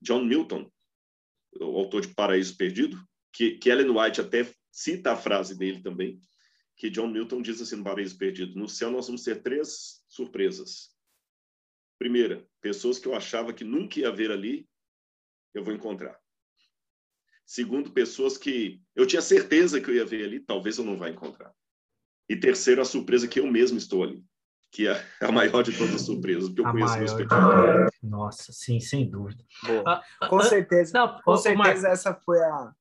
[0.01, 0.69] John Milton,
[1.59, 2.99] o autor de Paraíso Perdido,
[3.33, 6.19] que, que Ellen White até cita a frase dele também,
[6.77, 10.89] que John Milton diz assim no Paraíso Perdido: No céu nós vamos ter três surpresas.
[11.99, 14.65] Primeira, pessoas que eu achava que nunca ia ver ali,
[15.53, 16.17] eu vou encontrar.
[17.45, 21.09] Segundo, pessoas que eu tinha certeza que eu ia ver ali, talvez eu não vá
[21.09, 21.51] encontrar.
[22.29, 24.23] E terceiro, a surpresa que eu mesmo estou ali,
[24.71, 27.91] que é a maior de todas as surpresas, porque eu a conheço meus pecados.
[28.01, 29.43] Nossa, sim, sem dúvida.
[29.85, 32.71] Ah, ah, com ah, certeza, não, com certeza essa foi a,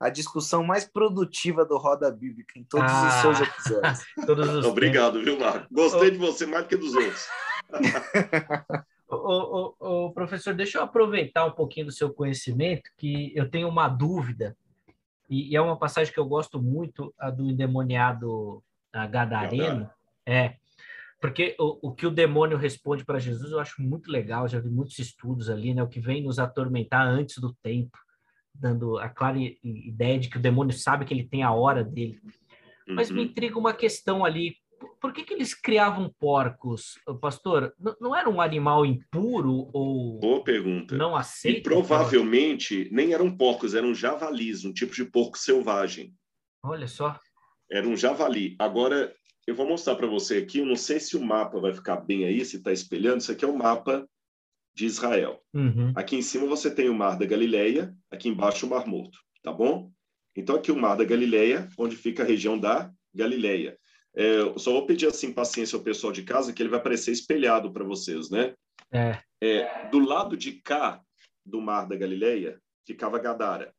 [0.00, 4.04] a discussão mais produtiva do Roda Bíblica em todos ah, os seus episódios.
[4.26, 5.24] Todos Obrigado, tempos.
[5.24, 5.66] viu, Marco?
[5.72, 7.26] Gostei de você mais do que dos outros.
[9.08, 13.68] o, o, o, professor, deixa eu aproveitar um pouquinho do seu conhecimento, que eu tenho
[13.68, 14.56] uma dúvida,
[15.28, 18.62] e, e é uma passagem que eu gosto muito, a do endemoniado
[18.92, 19.90] a Gadareno,
[20.24, 20.56] é,
[21.20, 24.68] porque o, o que o demônio responde para Jesus eu acho muito legal, já vi
[24.68, 27.98] muitos estudos ali, né, o que vem nos atormentar antes do tempo,
[28.54, 32.20] dando a clara ideia de que o demônio sabe que ele tem a hora dele.
[32.88, 33.16] Mas uhum.
[33.16, 34.56] me intriga uma questão ali
[35.00, 37.74] por que, que eles criavam porcos, pastor?
[37.78, 40.96] Não, não era um animal impuro ou Boa pergunta.
[40.96, 41.58] não aceito?
[41.58, 46.14] E provavelmente nem eram porcos, eram javalis, um tipo de porco selvagem.
[46.62, 47.18] Olha só.
[47.70, 48.56] Era um javali.
[48.58, 49.14] Agora,
[49.46, 52.24] eu vou mostrar para você aqui, eu não sei se o mapa vai ficar bem
[52.24, 54.08] aí, se está espelhando, isso aqui é o mapa
[54.74, 55.40] de Israel.
[55.54, 55.92] Uhum.
[55.94, 59.52] Aqui em cima você tem o Mar da Galileia, aqui embaixo o Mar Morto, tá
[59.52, 59.90] bom?
[60.36, 63.78] Então aqui o Mar da Galileia, onde fica a região da Galileia.
[64.16, 67.70] É, só vou pedir assim paciência ao pessoal de casa que ele vai aparecer espelhado
[67.70, 68.54] para vocês, né?
[68.90, 69.20] É.
[69.42, 71.02] É, do lado de cá
[71.44, 73.74] do Mar da Galileia ficava Gadara.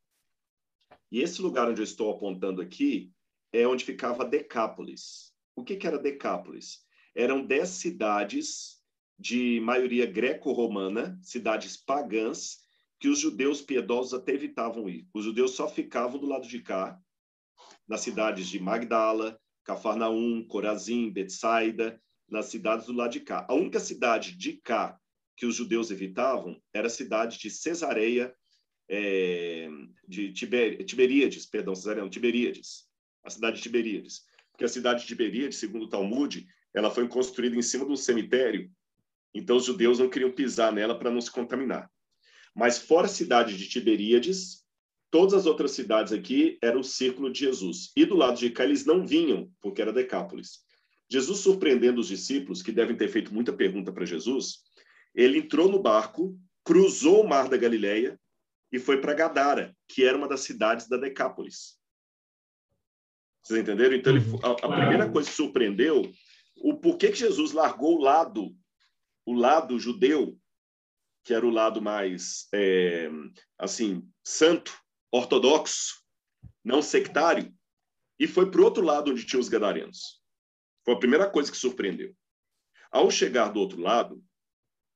[1.11, 3.11] E esse lugar onde eu estou apontando aqui
[3.51, 5.33] é onde ficava Decápolis.
[5.55, 6.85] O que, que era Decápolis?
[7.15, 8.77] Eram dez cidades
[9.17, 12.59] de maioria greco-romana, cidades pagãs,
[12.99, 15.07] que os judeus piedosos até evitavam ir.
[15.13, 16.99] Os judeus só ficavam do lado de cá,
[17.87, 23.45] nas cidades de Magdala, Cafarnaum, Corazim, Betsaida, nas cidades do lado de cá.
[23.47, 24.99] A única cidade de cá
[25.35, 28.33] que os judeus evitavam era a cidade de Cesareia,
[28.89, 29.69] é,
[30.07, 32.87] de Tiber, Tiberíades, perdão, Cesareia não, Tiberíades,
[33.23, 34.23] a cidade de Tiberíades.
[34.51, 37.95] Porque a cidade de Tiberíades, segundo o Talmud, ela foi construída em cima de um
[37.95, 38.71] cemitério
[39.37, 41.91] então, os judeus não queriam pisar nela para não se contaminar.
[42.55, 44.65] Mas fora a cidade de Tiberíades,
[45.09, 47.91] todas as outras cidades aqui eram o círculo de Jesus.
[47.95, 50.65] E do lado de cá eles não vinham, porque era Decápolis.
[51.09, 54.63] Jesus surpreendendo os discípulos, que devem ter feito muita pergunta para Jesus,
[55.15, 58.19] ele entrou no barco, cruzou o mar da Galileia
[58.71, 61.77] e foi para Gadara, que era uma das cidades da Decápolis.
[63.41, 63.95] Vocês entenderam?
[63.95, 66.11] Então, ele, a, a primeira coisa que surpreendeu,
[66.57, 68.53] o porquê que Jesus largou o lado
[69.27, 70.39] o lado judeu,
[71.25, 73.09] que era o lado mais, é,
[73.59, 74.73] assim, santo,
[75.11, 76.03] ortodoxo,
[76.63, 77.53] não sectário,
[78.19, 80.21] e foi para o outro lado onde tinha os gadarenos.
[80.83, 82.15] Foi a primeira coisa que surpreendeu.
[82.91, 84.23] Ao chegar do outro lado,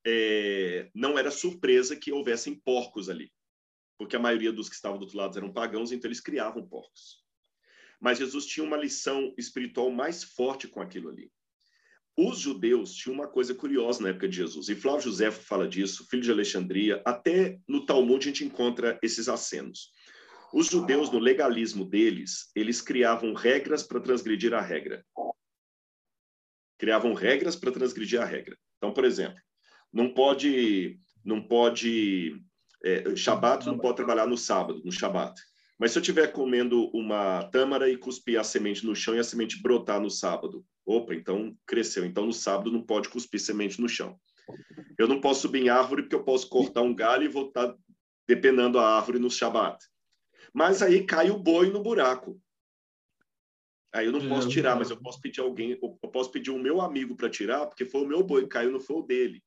[0.06, 3.32] é, não era surpresa que houvessem porcos ali,
[3.98, 7.24] porque a maioria dos que estavam do outro lado eram pagãos, então eles criavam porcos.
[8.00, 11.32] Mas Jesus tinha uma lição espiritual mais forte com aquilo ali.
[12.18, 16.08] Os judeus tinham uma coisa curiosa na época de Jesus, e Flávio José fala disso,
[16.10, 19.92] filho de Alexandria, até no Talmud a gente encontra esses acenos.
[20.54, 25.06] Os judeus, no legalismo deles, eles criavam regras para transgredir a regra.
[26.78, 28.58] Criavam regras para transgredir a regra.
[28.78, 29.40] Então, por exemplo,
[29.94, 32.42] não pode, não pode,
[32.84, 35.40] é, Shabat não pode trabalhar no sábado, no Shabat.
[35.80, 39.24] Mas se eu estiver comendo uma tâmara e cuspir a semente no chão e a
[39.24, 42.06] semente brotar no sábado, Opa, então cresceu.
[42.06, 44.20] Então no sábado não pode cuspir semente no chão.
[44.98, 47.74] Eu não posso subir em árvore porque eu posso cortar um galho e vou estar
[48.28, 49.78] depenando a árvore no Shabat.
[50.54, 52.42] Mas aí cai o boi no buraco.
[53.94, 56.80] Aí eu não posso tirar, mas eu posso pedir alguém, eu posso pedir o meu
[56.80, 59.44] amigo para tirar, porque foi o meu boi que caiu, não foi o dele.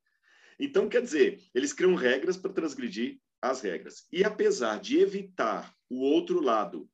[0.59, 4.07] Então, quer dizer, eles criam regras para transgredir as regras.
[4.13, 6.89] E apesar de evitar o outro lado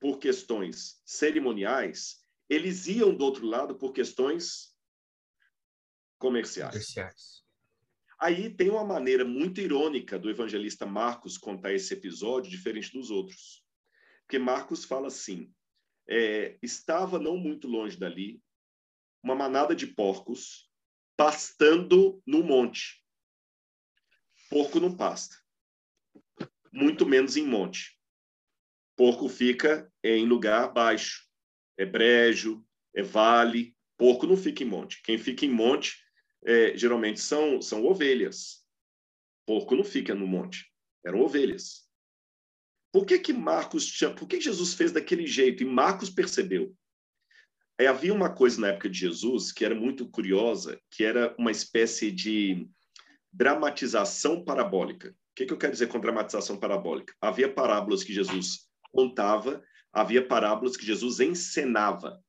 [0.00, 4.74] por questões cerimoniais, eles iam do outro lado por questões
[6.18, 6.72] comerciais.
[6.72, 7.45] comerciais.
[8.18, 13.64] Aí tem uma maneira muito irônica do evangelista Marcos contar esse episódio, diferente dos outros.
[14.22, 15.52] Porque Marcos fala assim:
[16.08, 18.42] é, estava não muito longe dali
[19.22, 20.70] uma manada de porcos
[21.16, 23.04] pastando no monte.
[24.48, 25.36] Porco não pasta,
[26.72, 27.98] muito menos em monte.
[28.96, 31.26] Porco fica em lugar baixo
[31.76, 32.64] é brejo,
[32.94, 33.76] é vale.
[33.96, 35.00] Porco não fica em monte.
[35.02, 35.96] Quem fica em monte
[36.46, 38.64] é, geralmente são, são ovelhas.
[39.46, 40.70] Porco não fica no monte.
[41.04, 41.86] Eram ovelhas.
[42.92, 45.62] Por que que Marcos, por que Jesus fez daquele jeito?
[45.62, 46.74] E Marcos percebeu.
[47.78, 51.50] É, havia uma coisa na época de Jesus que era muito curiosa, que era uma
[51.50, 52.66] espécie de
[53.30, 55.10] dramatização parabólica.
[55.10, 57.14] O que, que eu quero dizer com dramatização parabólica?
[57.20, 59.62] Havia parábolas que Jesus contava
[59.96, 62.22] havia parábolas que Jesus encenava.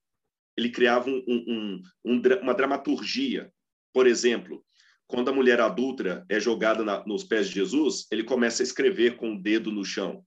[0.56, 3.52] Ele criava um, um, um, uma dramaturgia.
[3.98, 4.64] Por exemplo,
[5.08, 9.18] quando a mulher adulta é jogada na, nos pés de Jesus, ele começa a escrever
[9.18, 10.24] com o dedo no chão.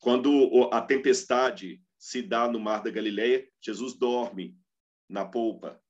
[0.00, 4.58] Quando a tempestade se dá no mar da Galileia, Jesus dorme
[5.08, 5.80] na polpa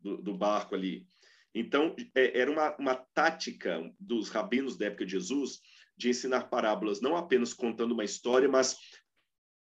[0.00, 1.04] do, do barco ali.
[1.52, 5.58] Então, é, era uma, uma tática dos rabinos da época de Jesus
[5.96, 8.76] de ensinar parábolas, não apenas contando uma história, mas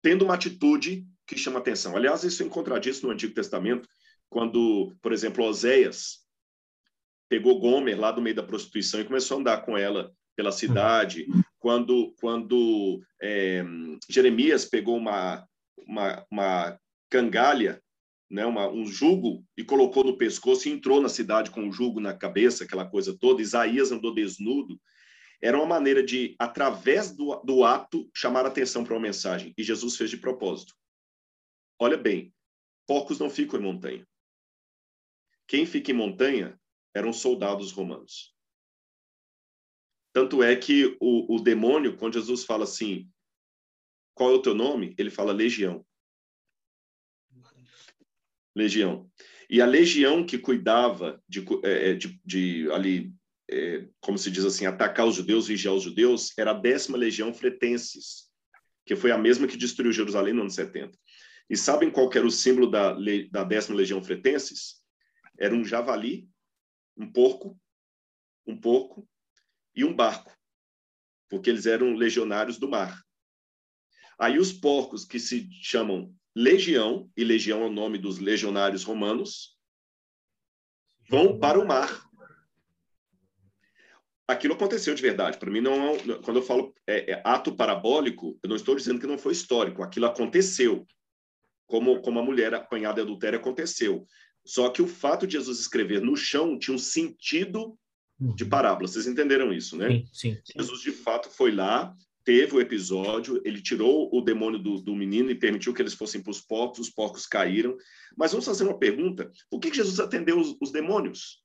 [0.02, 1.96] tendo uma atitude que chama atenção.
[1.96, 3.88] Aliás, isso é encontradíssimo no Antigo Testamento,
[4.30, 6.24] quando, por exemplo, Oséias
[7.28, 11.26] pegou Gomer lá do meio da prostituição e começou a andar com ela pela cidade.
[11.58, 13.64] Quando, quando é,
[14.08, 15.46] Jeremias pegou uma,
[15.86, 16.78] uma, uma
[17.10, 17.82] cangalha
[18.30, 22.00] né, uma, um jugo e colocou no pescoço e entrou na cidade com o jugo
[22.00, 23.42] na cabeça, aquela coisa toda.
[23.42, 24.80] Isaías andou desnudo.
[25.40, 29.52] Era uma maneira de, através do, do ato, chamar atenção para uma mensagem.
[29.56, 30.74] E Jesus fez de propósito.
[31.78, 32.32] Olha bem,
[32.86, 34.06] porcos não ficam em montanha.
[35.46, 36.58] Quem fica em montanha
[36.94, 38.34] eram soldados romanos.
[40.12, 43.10] Tanto é que o, o demônio, quando Jesus fala assim,
[44.14, 44.94] qual é o teu nome?
[44.96, 45.84] Ele fala legião.
[48.54, 49.10] Legião.
[49.50, 53.12] E a legião que cuidava de, é, é, de, de ali,
[53.50, 57.34] é, como se diz assim, atacar os judeus, vigiar os judeus, era a décima legião
[57.34, 58.30] fretenses,
[58.86, 60.96] que foi a mesma que destruiu Jerusalém no ano 70.
[61.50, 62.96] E sabem qual era o símbolo da,
[63.32, 64.83] da décima legião fretenses?
[65.38, 66.28] Era um javali,
[66.96, 67.58] um porco,
[68.46, 69.08] um porco
[69.74, 70.36] e um barco,
[71.28, 73.02] porque eles eram legionários do mar.
[74.18, 79.58] Aí os porcos que se chamam legião, e legião é o nome dos legionários romanos,
[81.08, 82.04] vão para o mar.
[84.26, 85.38] Aquilo aconteceu de verdade.
[85.38, 88.98] Para mim, não, é quando eu falo é, é, ato parabólico, eu não estou dizendo
[88.98, 89.82] que não foi histórico.
[89.82, 90.86] Aquilo aconteceu.
[91.66, 94.06] Como, como a mulher apanhada adultéria aconteceu.
[94.44, 97.78] Só que o fato de Jesus escrever no chão tinha um sentido
[98.36, 98.86] de parábola.
[98.86, 99.88] Vocês entenderam isso, né?
[99.88, 100.52] Sim, sim, sim.
[100.56, 105.30] Jesus, de fato, foi lá, teve o episódio, ele tirou o demônio do, do menino
[105.30, 107.76] e permitiu que eles fossem para os porcos, os porcos caíram.
[108.16, 111.42] Mas vamos fazer uma pergunta: por que Jesus atendeu os, os demônios?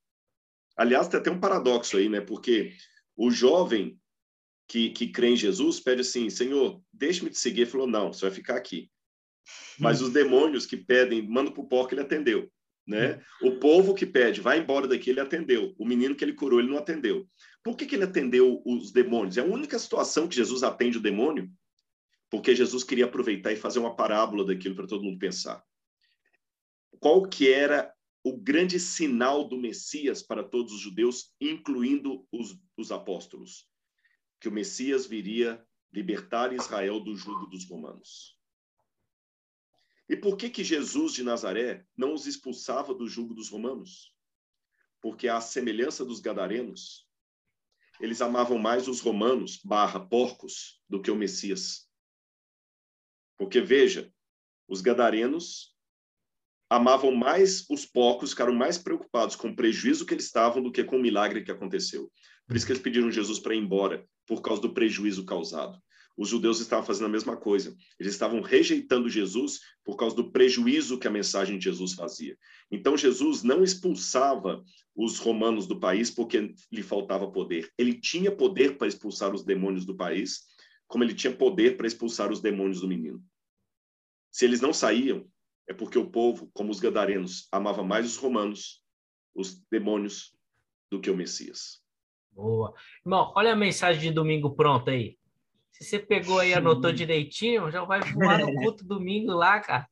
[0.77, 2.21] Aliás, tem até um paradoxo aí, né?
[2.21, 2.73] Porque
[3.15, 3.99] o jovem
[4.67, 7.61] que, que crê em Jesus pede assim: Senhor, deixe-me te seguir.
[7.61, 8.89] Ele falou: Não, você vai ficar aqui.
[9.79, 12.49] Mas os demônios que pedem, manda para o porco, ele atendeu.
[12.89, 13.21] Né?
[13.43, 15.75] O povo que pede, vai embora daqui, ele atendeu.
[15.77, 17.29] O menino que ele curou, ele não atendeu.
[17.63, 19.37] Por que, que ele atendeu os demônios?
[19.37, 21.47] É a única situação que Jesus atende o demônio,
[22.31, 25.63] porque Jesus queria aproveitar e fazer uma parábola daquilo para todo mundo pensar.
[26.99, 32.91] Qual que era o grande sinal do Messias para todos os judeus, incluindo os, os
[32.91, 33.67] apóstolos?
[34.41, 35.63] Que o Messias viria
[35.93, 38.38] libertar Israel do jugo dos romanos.
[40.09, 44.11] E por que que Jesus de Nazaré não os expulsava do jugo dos romanos?
[44.99, 47.07] Porque à semelhança dos gadarenos,
[48.01, 51.87] eles amavam mais os romanos barra porcos do que o Messias.
[53.37, 54.11] Porque veja,
[54.67, 55.75] os gadarenos
[56.71, 60.83] amavam mais os porcos, ficaram mais preocupados com o prejuízo que eles estavam do que
[60.83, 62.11] com o milagre que aconteceu.
[62.47, 65.79] Por isso que eles pediram Jesus para ir embora, por causa do prejuízo causado
[66.19, 67.73] os judeus estavam fazendo a mesma coisa.
[67.97, 72.37] Eles estavam rejeitando Jesus por causa do prejuízo que a mensagem de Jesus fazia.
[72.69, 74.61] Então, Jesus não expulsava
[74.93, 77.71] os romanos do país porque lhe faltava poder.
[77.77, 80.41] Ele tinha poder para expulsar os demônios do país,
[80.87, 83.23] como ele tinha poder para expulsar os demônios do menino.
[84.29, 85.25] Se eles não saíam,
[85.69, 88.83] é porque o povo, como os gadarenos, amava mais os romanos,
[89.33, 90.35] os demônios,
[90.91, 91.81] do que o Messias.
[92.31, 92.73] Boa.
[93.05, 95.18] Irmão, olha a mensagem de domingo pronta aí.
[95.81, 99.87] Se você pegou aí, anotou direitinho, já vai voar no culto domingo lá, cara.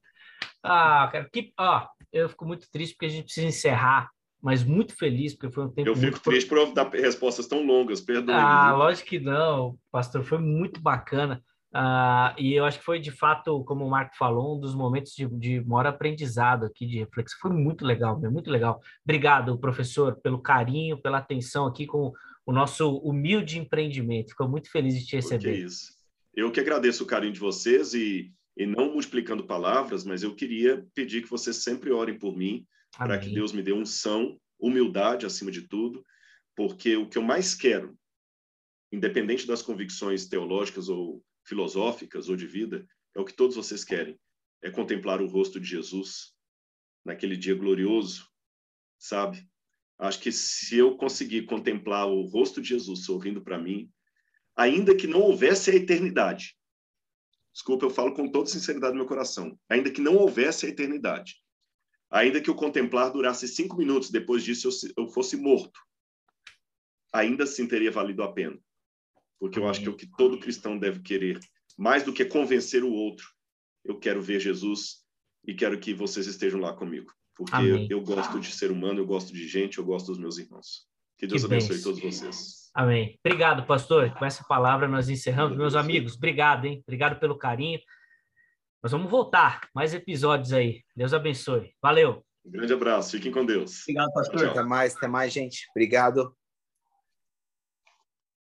[0.61, 4.09] Ah, cara, que, ó, eu fico muito triste porque a gente precisa encerrar,
[4.41, 5.89] mas muito feliz porque foi um tempo.
[5.89, 6.21] Eu fico muito...
[6.21, 8.35] triste por dar respostas tão longas, perdoe.
[8.35, 11.41] Ah, lógico que não, pastor, foi muito bacana.
[11.73, 15.13] Ah, e eu acho que foi de fato, como o Marco falou, um dos momentos
[15.13, 17.39] de, de maior aprendizado aqui, de reflexão.
[17.41, 18.81] Foi muito legal, muito legal.
[19.05, 22.11] Obrigado, professor, pelo carinho, pela atenção aqui com
[22.47, 24.29] o nosso humilde empreendimento.
[24.29, 25.51] Fico muito feliz de te receber.
[25.51, 25.91] Que isso.
[26.33, 30.87] Eu que agradeço o carinho de vocês e, e não multiplicando palavras, mas eu queria
[30.95, 32.65] pedir que vocês sempre orem por mim,
[32.97, 36.05] para que Deus me dê unção, humildade acima de tudo,
[36.55, 37.97] porque o que eu mais quero,
[38.93, 44.17] independente das convicções teológicas ou filosóficas ou de vida, é o que todos vocês querem,
[44.63, 46.33] é contemplar o rosto de Jesus
[47.03, 48.25] naquele dia glorioso,
[48.97, 49.45] sabe?
[49.99, 53.91] Acho que se eu conseguir contemplar o rosto de Jesus sorrindo para mim,
[54.55, 56.55] ainda que não houvesse a eternidade,
[57.51, 61.41] desculpa, eu falo com toda sinceridade no meu coração, ainda que não houvesse a eternidade,
[62.11, 65.79] ainda que o contemplar durasse cinco minutos, depois disso eu fosse morto,
[67.11, 68.57] ainda assim teria valido a pena.
[69.39, 71.39] Porque eu acho que é o que todo cristão deve querer,
[71.75, 73.27] mais do que convencer o outro,
[73.83, 75.03] eu quero ver Jesus
[75.43, 77.87] e quero que vocês estejam lá comigo porque Amém.
[77.89, 80.87] eu gosto de ser humano, eu gosto de gente, eu gosto dos meus irmãos.
[81.17, 82.69] Que Deus que abençoe todos vocês.
[82.73, 83.17] Amém.
[83.23, 84.11] Obrigado, pastor.
[84.17, 85.57] Com essa palavra nós encerramos.
[85.57, 86.83] Meus amigos, obrigado, hein?
[86.85, 87.79] Obrigado pelo carinho.
[88.83, 89.67] Nós vamos voltar.
[89.73, 90.83] Mais episódios aí.
[90.95, 91.71] Deus abençoe.
[91.81, 92.23] Valeu.
[92.45, 93.11] Um grande abraço.
[93.11, 93.81] Fiquem com Deus.
[93.81, 94.39] Obrigado, pastor.
[94.39, 94.49] Tchau.
[94.51, 95.67] Até mais, até mais, gente.
[95.71, 96.35] Obrigado.